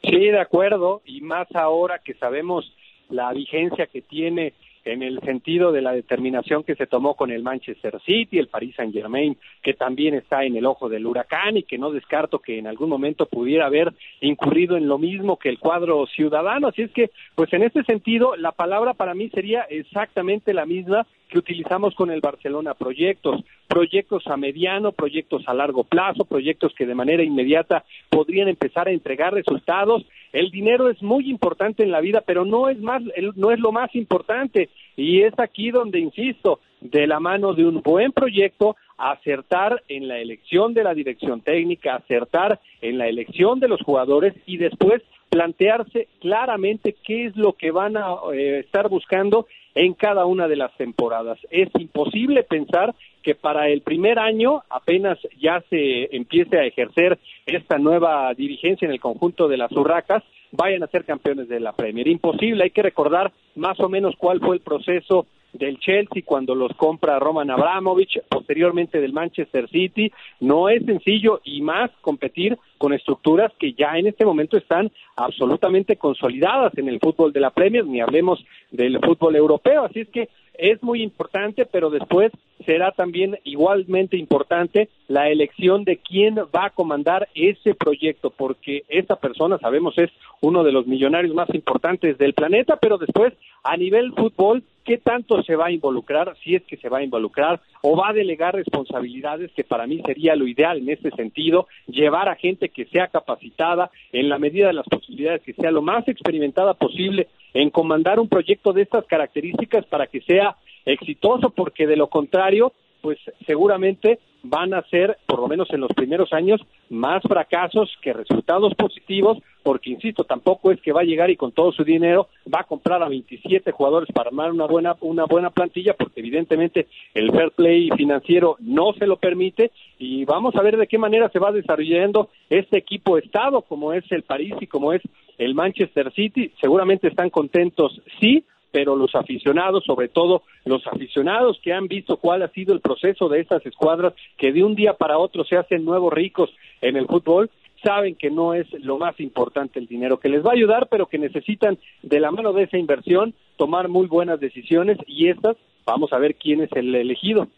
Sí, 0.02 0.18
de 0.18 0.40
acuerdo, 0.40 1.02
y 1.04 1.20
más 1.20 1.48
ahora 1.54 2.00
que 2.04 2.14
sabemos 2.14 2.64
la 3.08 3.32
vigencia 3.32 3.86
que 3.86 4.02
tiene 4.02 4.54
en 4.84 5.02
el 5.02 5.20
sentido 5.20 5.72
de 5.72 5.82
la 5.82 5.92
determinación 5.92 6.64
que 6.64 6.74
se 6.74 6.86
tomó 6.86 7.14
con 7.14 7.30
el 7.30 7.42
Manchester 7.42 8.00
City, 8.04 8.38
el 8.38 8.48
Paris 8.48 8.74
Saint 8.76 8.92
Germain, 8.92 9.36
que 9.62 9.74
también 9.74 10.14
está 10.14 10.44
en 10.44 10.56
el 10.56 10.66
ojo 10.66 10.88
del 10.88 11.06
huracán 11.06 11.56
y 11.56 11.62
que 11.62 11.78
no 11.78 11.90
descarto 11.90 12.38
que 12.38 12.58
en 12.58 12.66
algún 12.66 12.88
momento 12.88 13.26
pudiera 13.26 13.66
haber 13.66 13.92
incurrido 14.20 14.76
en 14.76 14.88
lo 14.88 14.98
mismo 14.98 15.38
que 15.38 15.48
el 15.48 15.58
cuadro 15.58 16.06
ciudadano. 16.06 16.68
Así 16.68 16.82
es 16.82 16.90
que, 16.92 17.10
pues 17.34 17.52
en 17.52 17.62
este 17.62 17.84
sentido, 17.84 18.36
la 18.36 18.52
palabra 18.52 18.94
para 18.94 19.14
mí 19.14 19.28
sería 19.30 19.62
exactamente 19.62 20.54
la 20.54 20.66
misma 20.66 21.06
que 21.30 21.38
utilizamos 21.38 21.94
con 21.94 22.10
el 22.10 22.20
Barcelona, 22.20 22.74
proyectos, 22.74 23.42
proyectos 23.68 24.26
a 24.26 24.36
mediano, 24.36 24.92
proyectos 24.92 25.42
a 25.46 25.54
largo 25.54 25.84
plazo, 25.84 26.24
proyectos 26.24 26.74
que 26.74 26.86
de 26.86 26.94
manera 26.94 27.22
inmediata 27.22 27.84
podrían 28.10 28.48
empezar 28.48 28.88
a 28.88 28.92
entregar 28.92 29.32
resultados. 29.32 30.04
El 30.32 30.50
dinero 30.50 30.90
es 30.90 31.00
muy 31.02 31.30
importante 31.30 31.82
en 31.82 31.92
la 31.92 32.00
vida, 32.00 32.22
pero 32.26 32.44
no 32.44 32.68
es 32.68 32.78
más, 32.80 33.02
no 33.36 33.50
es 33.50 33.60
lo 33.60 33.72
más 33.72 33.94
importante. 33.94 34.68
Y 34.96 35.22
es 35.22 35.32
aquí 35.38 35.70
donde 35.70 36.00
insisto, 36.00 36.60
de 36.80 37.06
la 37.06 37.20
mano 37.20 37.54
de 37.54 37.64
un 37.64 37.80
buen 37.82 38.12
proyecto, 38.12 38.76
acertar 38.98 39.82
en 39.88 40.08
la 40.08 40.18
elección 40.18 40.74
de 40.74 40.84
la 40.84 40.94
dirección 40.94 41.40
técnica, 41.40 41.94
acertar 41.94 42.60
en 42.82 42.98
la 42.98 43.08
elección 43.08 43.60
de 43.60 43.68
los 43.68 43.80
jugadores 43.82 44.34
y 44.46 44.58
después 44.58 45.02
plantearse 45.30 46.08
claramente 46.20 46.96
qué 47.04 47.26
es 47.26 47.36
lo 47.36 47.52
que 47.52 47.70
van 47.70 47.96
a 47.96 48.16
eh, 48.34 48.60
estar 48.60 48.88
buscando 48.88 49.46
en 49.80 49.94
cada 49.94 50.26
una 50.26 50.46
de 50.46 50.56
las 50.56 50.76
temporadas. 50.76 51.38
Es 51.50 51.70
imposible 51.78 52.42
pensar 52.42 52.94
que 53.22 53.34
para 53.34 53.68
el 53.68 53.80
primer 53.80 54.18
año 54.18 54.62
apenas 54.68 55.18
ya 55.40 55.64
se 55.70 56.14
empiece 56.14 56.58
a 56.58 56.66
ejercer 56.66 57.18
esta 57.46 57.78
nueva 57.78 58.34
dirigencia 58.34 58.84
en 58.84 58.92
el 58.92 59.00
conjunto 59.00 59.48
de 59.48 59.56
las 59.56 59.72
Urracas, 59.72 60.22
vayan 60.52 60.82
a 60.82 60.88
ser 60.88 61.06
campeones 61.06 61.48
de 61.48 61.60
la 61.60 61.72
Premier. 61.72 62.08
Imposible, 62.08 62.64
hay 62.64 62.70
que 62.72 62.82
recordar 62.82 63.32
más 63.56 63.80
o 63.80 63.88
menos 63.88 64.16
cuál 64.18 64.40
fue 64.40 64.56
el 64.56 64.60
proceso 64.60 65.24
del 65.52 65.78
Chelsea 65.78 66.22
cuando 66.24 66.54
los 66.54 66.72
compra 66.76 67.18
Roman 67.18 67.50
Abramovich, 67.50 68.20
posteriormente 68.28 69.00
del 69.00 69.12
Manchester 69.12 69.68
City. 69.68 70.12
No 70.40 70.68
es 70.68 70.84
sencillo 70.84 71.40
y 71.44 71.62
más 71.62 71.90
competir 72.00 72.58
con 72.78 72.92
estructuras 72.92 73.52
que 73.58 73.72
ya 73.74 73.98
en 73.98 74.06
este 74.06 74.24
momento 74.24 74.56
están 74.56 74.90
absolutamente 75.16 75.96
consolidadas 75.96 76.76
en 76.78 76.88
el 76.88 76.98
fútbol 76.98 77.32
de 77.32 77.40
la 77.40 77.50
Premier, 77.50 77.84
ni 77.86 78.00
hablemos 78.00 78.44
del 78.70 78.98
fútbol 79.00 79.36
europeo. 79.36 79.84
Así 79.84 80.00
es 80.00 80.08
que 80.08 80.28
es 80.60 80.82
muy 80.82 81.02
importante, 81.02 81.64
pero 81.64 81.90
después 81.90 82.32
será 82.66 82.92
también 82.92 83.38
igualmente 83.44 84.18
importante 84.18 84.90
la 85.08 85.30
elección 85.30 85.84
de 85.84 85.96
quién 85.96 86.36
va 86.36 86.66
a 86.66 86.70
comandar 86.70 87.28
ese 87.34 87.74
proyecto, 87.74 88.30
porque 88.30 88.84
esa 88.88 89.16
persona, 89.16 89.58
sabemos, 89.58 89.96
es 89.96 90.10
uno 90.42 90.62
de 90.62 90.72
los 90.72 90.86
millonarios 90.86 91.34
más 91.34 91.48
importantes 91.54 92.18
del 92.18 92.34
planeta, 92.34 92.76
pero 92.76 92.98
después, 92.98 93.32
a 93.64 93.76
nivel 93.76 94.12
fútbol, 94.12 94.62
¿qué 94.84 94.98
tanto 94.98 95.42
se 95.42 95.56
va 95.56 95.66
a 95.66 95.72
involucrar, 95.72 96.36
si 96.42 96.54
es 96.54 96.62
que 96.64 96.76
se 96.76 96.88
va 96.88 96.98
a 96.98 97.02
involucrar, 97.02 97.60
o 97.82 97.96
va 97.96 98.10
a 98.10 98.12
delegar 98.12 98.54
responsabilidades, 98.54 99.50
que 99.52 99.64
para 99.64 99.86
mí 99.86 100.00
sería 100.04 100.36
lo 100.36 100.46
ideal 100.46 100.78
en 100.78 100.90
este 100.90 101.10
sentido, 101.10 101.66
llevar 101.86 102.28
a 102.28 102.36
gente 102.36 102.68
que 102.68 102.86
sea 102.86 103.08
capacitada, 103.08 103.90
en 104.12 104.28
la 104.28 104.38
medida 104.38 104.68
de 104.68 104.74
las 104.74 104.86
posibilidades, 104.86 105.42
que 105.42 105.54
sea 105.54 105.70
lo 105.70 105.82
más 105.82 106.06
experimentada 106.08 106.74
posible 106.74 107.28
en 107.54 107.70
comandar 107.70 108.18
un 108.18 108.28
proyecto 108.28 108.72
de 108.72 108.82
estas 108.82 109.04
características 109.06 109.84
para 109.86 110.06
que 110.06 110.20
sea 110.22 110.56
exitoso, 110.84 111.50
porque 111.50 111.86
de 111.86 111.96
lo 111.96 112.08
contrario, 112.08 112.72
pues 113.00 113.18
seguramente 113.46 114.18
van 114.42 114.74
a 114.74 114.82
ser, 114.88 115.18
por 115.26 115.40
lo 115.40 115.48
menos 115.48 115.68
en 115.72 115.80
los 115.80 115.92
primeros 115.92 116.32
años, 116.32 116.60
más 116.88 117.22
fracasos 117.22 117.90
que 118.02 118.12
resultados 118.12 118.74
positivos, 118.74 119.38
porque 119.62 119.90
insisto, 119.90 120.24
tampoco 120.24 120.70
es 120.70 120.80
que 120.80 120.92
va 120.92 121.02
a 121.02 121.04
llegar 121.04 121.30
y 121.30 121.36
con 121.36 121.52
todo 121.52 121.72
su 121.72 121.84
dinero 121.84 122.28
va 122.52 122.60
a 122.60 122.64
comprar 122.64 123.02
a 123.02 123.08
27 123.08 123.72
jugadores 123.72 124.08
para 124.12 124.28
armar 124.28 124.50
una 124.52 124.66
buena 124.66 124.96
una 125.00 125.24
buena 125.24 125.50
plantilla, 125.50 125.94
porque 125.94 126.20
evidentemente 126.20 126.88
el 127.14 127.30
fair 127.30 127.50
play 127.50 127.90
financiero 127.96 128.56
no 128.60 128.92
se 128.94 129.06
lo 129.06 129.16
permite 129.16 129.70
y 129.98 130.24
vamos 130.24 130.56
a 130.56 130.62
ver 130.62 130.76
de 130.76 130.86
qué 130.86 130.98
manera 130.98 131.28
se 131.28 131.38
va 131.38 131.52
desarrollando 131.52 132.30
este 132.48 132.78
equipo 132.78 133.18
estado 133.18 133.62
como 133.62 133.92
es 133.92 134.10
el 134.10 134.22
París 134.22 134.54
y 134.60 134.66
como 134.66 134.92
es 134.92 135.02
el 135.38 135.54
Manchester 135.54 136.12
City, 136.12 136.52
seguramente 136.60 137.08
están 137.08 137.30
contentos, 137.30 138.00
sí, 138.20 138.44
pero 138.70 138.96
los 138.96 139.14
aficionados, 139.14 139.84
sobre 139.84 140.08
todo 140.08 140.42
los 140.64 140.86
aficionados 140.86 141.58
que 141.62 141.72
han 141.72 141.88
visto 141.88 142.16
cuál 142.16 142.42
ha 142.42 142.48
sido 142.48 142.72
el 142.74 142.80
proceso 142.80 143.28
de 143.28 143.40
estas 143.40 143.64
escuadras 143.66 144.14
que 144.36 144.52
de 144.52 144.64
un 144.64 144.74
día 144.74 144.94
para 144.94 145.18
otro 145.18 145.44
se 145.44 145.56
hacen 145.56 145.84
nuevos 145.84 146.12
ricos 146.12 146.50
en 146.80 146.96
el 146.96 147.06
fútbol, 147.06 147.50
saben 147.82 148.14
que 148.14 148.30
no 148.30 148.54
es 148.54 148.66
lo 148.82 148.98
más 148.98 149.18
importante 149.20 149.78
el 149.78 149.86
dinero, 149.86 150.20
que 150.20 150.28
les 150.28 150.44
va 150.44 150.50
a 150.50 150.54
ayudar, 150.54 150.88
pero 150.90 151.06
que 151.06 151.18
necesitan 151.18 151.78
de 152.02 152.20
la 152.20 152.30
mano 152.30 152.52
de 152.52 152.64
esa 152.64 152.78
inversión 152.78 153.34
tomar 153.56 153.88
muy 153.88 154.06
buenas 154.06 154.40
decisiones 154.40 154.98
y 155.06 155.28
estas, 155.28 155.56
vamos 155.84 156.12
a 156.12 156.18
ver 156.18 156.36
quién 156.36 156.60
es 156.60 156.70
el 156.72 156.94
elegido. 156.94 157.48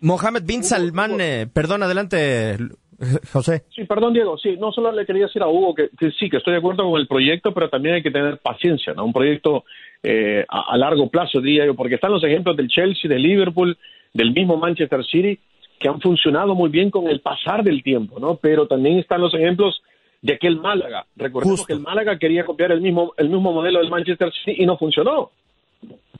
Mohamed 0.00 0.42
bin 0.44 0.64
Salman, 0.64 1.20
eh, 1.20 1.46
perdón, 1.52 1.82
adelante, 1.84 2.56
José. 3.32 3.64
Sí, 3.74 3.84
perdón, 3.84 4.14
Diego. 4.14 4.38
Sí, 4.38 4.56
no 4.58 4.72
solo 4.72 4.92
le 4.92 5.04
quería 5.04 5.26
decir 5.26 5.42
a 5.42 5.48
Hugo 5.48 5.74
que, 5.74 5.90
que, 5.98 6.10
sí, 6.12 6.30
que 6.30 6.36
estoy 6.38 6.52
de 6.52 6.58
acuerdo 6.58 6.88
con 6.88 7.00
el 7.00 7.06
proyecto, 7.06 7.52
pero 7.52 7.68
también 7.68 7.96
hay 7.96 8.02
que 8.02 8.10
tener 8.10 8.38
paciencia, 8.38 8.94
¿no? 8.94 9.04
Un 9.04 9.12
proyecto 9.12 9.64
eh, 10.02 10.44
a, 10.48 10.72
a, 10.72 10.76
largo 10.76 11.08
plazo, 11.08 11.40
diría 11.40 11.66
yo, 11.66 11.74
porque 11.74 11.96
están 11.96 12.12
los 12.12 12.24
ejemplos 12.24 12.56
del 12.56 12.68
Chelsea, 12.68 13.08
del 13.08 13.22
Liverpool, 13.22 13.76
del 14.12 14.32
mismo 14.32 14.56
Manchester 14.56 15.04
City, 15.04 15.38
que 15.78 15.88
han 15.88 16.00
funcionado 16.00 16.54
muy 16.54 16.70
bien 16.70 16.90
con 16.90 17.08
el 17.08 17.20
pasar 17.20 17.64
del 17.64 17.82
tiempo, 17.82 18.20
¿no? 18.20 18.36
Pero 18.36 18.66
también 18.66 18.98
están 18.98 19.20
los 19.20 19.34
ejemplos 19.34 19.82
de 20.20 20.34
aquel 20.34 20.56
Málaga. 20.56 21.06
Recordemos 21.16 21.60
Justo. 21.60 21.66
que 21.66 21.72
el 21.72 21.80
Málaga 21.80 22.18
quería 22.18 22.44
copiar 22.44 22.70
el 22.70 22.80
mismo, 22.80 23.12
el 23.16 23.28
mismo 23.28 23.52
modelo 23.52 23.80
del 23.80 23.90
Manchester 23.90 24.32
City 24.32 24.62
y 24.62 24.66
no 24.66 24.78
funcionó. 24.78 25.32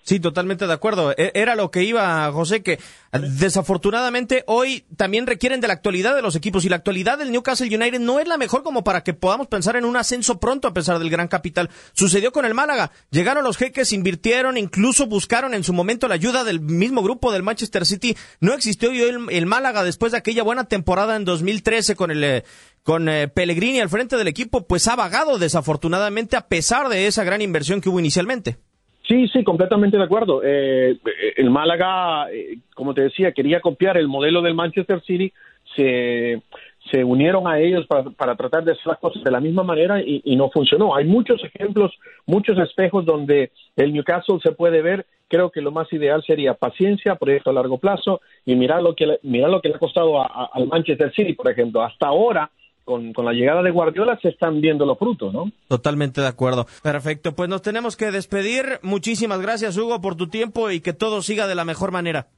Sí, 0.05 0.19
totalmente 0.19 0.67
de 0.67 0.73
acuerdo. 0.73 1.15
Era 1.17 1.55
lo 1.55 1.71
que 1.71 1.85
iba, 1.85 2.31
José, 2.33 2.63
que 2.63 2.81
desafortunadamente 3.13 4.43
hoy 4.47 4.85
también 4.97 5.29
requieren 5.29 5.61
de 5.61 5.69
la 5.69 5.75
actualidad 5.75 6.17
de 6.17 6.23
los 6.23 6.35
equipos 6.35 6.65
y 6.65 6.69
la 6.69 6.77
actualidad 6.77 7.19
del 7.19 7.31
Newcastle 7.31 7.67
United 7.67 8.01
no 8.01 8.19
es 8.19 8.27
la 8.27 8.37
mejor 8.37 8.65
como 8.65 8.83
para 8.83 9.05
que 9.05 9.15
podamos 9.15 9.47
pensar 9.47 9.77
en 9.77 9.85
un 9.85 9.97
ascenso 9.97 10.41
pronto 10.41 10.67
a 10.67 10.75
pesar 10.75 10.99
del 10.99 11.09
gran 11.11 11.29
capital. 11.29 11.71
Sucedió 11.93 12.33
con 12.33 12.45
el 12.45 12.55
Málaga. 12.55 12.91
Llegaron 13.11 13.45
los 13.45 13.57
jeques, 13.57 13.93
invirtieron, 13.93 14.57
incluso 14.57 15.07
buscaron 15.07 15.55
en 15.55 15.63
su 15.63 15.73
momento 15.73 16.09
la 16.09 16.15
ayuda 16.15 16.43
del 16.43 16.61
mismo 16.61 17.03
grupo 17.03 17.31
del 17.31 17.45
Manchester 17.45 17.87
City. 17.87 18.17
No 18.41 18.55
existió 18.55 18.91
hoy 18.91 19.01
el, 19.01 19.47
Málaga 19.47 19.85
después 19.85 20.13
de 20.13 20.19
aquella 20.19 20.43
buena 20.43 20.65
temporada 20.65 21.15
en 21.15 21.25
2013 21.25 21.95
con 21.95 22.11
el 22.11 22.45
con 22.83 23.09
eh, 23.09 23.29
Pellegrini 23.29 23.79
al 23.79 23.89
frente 23.89 24.17
del 24.17 24.27
equipo, 24.27 24.67
pues 24.67 24.89
ha 24.89 24.97
vagado 24.97 25.39
desafortunadamente 25.39 26.37
a 26.37 26.49
pesar 26.49 26.89
de 26.89 27.07
esa 27.07 27.23
gran 27.23 27.41
inversión 27.41 27.81
que 27.81 27.89
hubo 27.89 28.01
inicialmente. 28.01 28.59
Sí, 29.09 29.27
sí, 29.29 29.43
completamente 29.43 29.97
de 29.97 30.05
acuerdo. 30.05 30.43
Eh, 30.45 30.97
el 31.37 31.51
Málaga, 31.51 32.31
eh, 32.33 32.59
como 32.75 32.95
te 32.95 33.03
decía, 33.03 33.33
quería 33.33 33.61
copiar 33.61 33.97
el 33.97 34.09
modelo 34.09 34.43
del 34.43 34.55
Manchester 34.55 35.03
City, 35.03 35.33
se, 35.77 36.41
se 36.91 37.03
unieron 37.03 37.49
a 37.49 37.59
ellos 37.59 37.87
para, 37.87 38.05
para, 38.11 38.37
tratar 38.37 38.65
de 38.65 38.73
hacer 38.73 38.87
las 38.87 38.99
cosas 38.99 39.25
de 39.25 39.31
la 39.31 39.41
misma 39.41 39.65
manera 39.65 40.01
y, 40.01 40.23
y, 40.25 40.37
no 40.37 40.51
funcionó. 40.51 40.95
Hay 40.95 41.05
muchos 41.05 41.43
ejemplos, 41.43 41.93
muchos 42.27 42.59
espejos 42.59 43.05
donde 43.05 43.51
el 43.77 43.93
Newcastle 43.93 44.39
se 44.43 44.53
puede 44.53 44.83
ver. 44.83 45.07
Creo 45.29 45.51
que 45.51 45.63
lo 45.63 45.73
más 45.73 45.91
ideal 45.93 46.23
sería 46.25 46.55
paciencia, 46.55 47.17
proyecto 47.17 47.51
a 47.51 47.55
largo 47.55 47.79
plazo 47.79 48.21
y 48.45 48.55
mirar 48.55 48.83
lo 48.83 48.95
que, 48.95 49.19
mirar 49.23 49.51
lo 49.51 49.61
que 49.61 49.69
le 49.69 49.77
ha 49.77 49.79
costado 49.79 50.21
a, 50.21 50.51
al 50.53 50.67
Manchester 50.69 51.13
City, 51.13 51.33
por 51.33 51.51
ejemplo. 51.51 51.83
Hasta 51.83 52.07
ahora, 52.07 52.51
con, 52.85 53.13
con, 53.13 53.25
la 53.25 53.33
llegada 53.33 53.63
de 53.63 53.71
Guardiola 53.71 54.19
se 54.21 54.29
están 54.29 54.61
viendo 54.61 54.87
los 54.87 54.99
frutos, 54.99 55.33
¿no? 55.33 55.51
Totalmente 55.69 56.21
de 56.21 56.27
acuerdo. 56.27 56.67
Perfecto, 56.83 57.35
pues 57.35 57.49
nos 57.49 57.63
tenemos 57.63 57.97
que 57.97 58.11
despedir. 58.11 58.79
Muchísimas 58.83 59.41
gracias, 59.41 59.77
Hugo, 59.77 60.01
por 60.01 60.17
tu 60.17 60.29
tiempo 60.29 60.71
y 60.71 60.81
que 60.81 60.93
todo 60.93 61.23
siga 61.23 61.47
de 61.47 61.55
la 61.55 61.65
mejor 61.65 61.93
manera. 61.93 62.29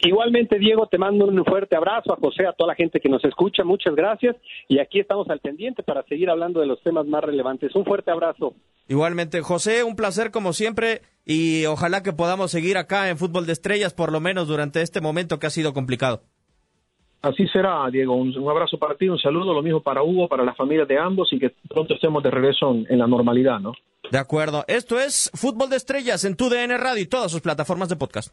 Igualmente, 0.00 0.58
Diego, 0.58 0.86
te 0.86 0.96
mando 0.96 1.26
un 1.26 1.44
fuerte 1.44 1.74
abrazo 1.74 2.12
a 2.12 2.16
José, 2.16 2.46
a 2.46 2.52
toda 2.52 2.68
la 2.68 2.76
gente 2.76 3.00
que 3.00 3.08
nos 3.08 3.24
escucha, 3.24 3.64
muchas 3.64 3.96
gracias 3.96 4.36
y 4.68 4.78
aquí 4.78 5.00
estamos 5.00 5.28
al 5.28 5.40
pendiente 5.40 5.82
para 5.82 6.04
seguir 6.04 6.30
hablando 6.30 6.60
de 6.60 6.66
los 6.66 6.80
temas 6.82 7.06
más 7.06 7.24
relevantes. 7.24 7.74
Un 7.74 7.84
fuerte 7.84 8.12
abrazo. 8.12 8.54
Igualmente, 8.86 9.40
José, 9.40 9.82
un 9.82 9.96
placer 9.96 10.30
como 10.30 10.52
siempre 10.52 11.02
y 11.24 11.66
ojalá 11.66 12.04
que 12.04 12.12
podamos 12.12 12.52
seguir 12.52 12.78
acá 12.78 13.10
en 13.10 13.18
Fútbol 13.18 13.46
de 13.46 13.52
Estrellas 13.52 13.92
por 13.92 14.12
lo 14.12 14.20
menos 14.20 14.46
durante 14.46 14.82
este 14.82 15.00
momento 15.00 15.40
que 15.40 15.48
ha 15.48 15.50
sido 15.50 15.74
complicado. 15.74 16.22
Así 17.20 17.46
será, 17.48 17.88
Diego. 17.90 18.14
Un, 18.14 18.48
abrazo 18.48 18.78
para 18.78 18.94
ti, 18.94 19.08
un 19.08 19.18
saludo, 19.18 19.52
lo 19.52 19.62
mismo 19.62 19.80
para 19.80 20.02
Hugo, 20.02 20.28
para 20.28 20.44
las 20.44 20.56
familias 20.56 20.86
de 20.86 20.98
ambos 20.98 21.32
y 21.32 21.38
que 21.38 21.52
pronto 21.68 21.94
estemos 21.94 22.22
de 22.22 22.30
regreso 22.30 22.70
en, 22.70 22.86
en 22.88 22.98
la 22.98 23.06
normalidad, 23.06 23.58
¿no? 23.60 23.72
De 24.10 24.18
acuerdo. 24.18 24.64
Esto 24.68 24.98
es 24.98 25.30
Fútbol 25.34 25.68
de 25.68 25.76
Estrellas 25.76 26.24
en 26.24 26.36
tu 26.36 26.48
DN 26.48 26.76
Radio 26.78 27.02
y 27.02 27.06
todas 27.06 27.30
sus 27.30 27.40
plataformas 27.40 27.88
de 27.88 27.96
podcast. 27.96 28.32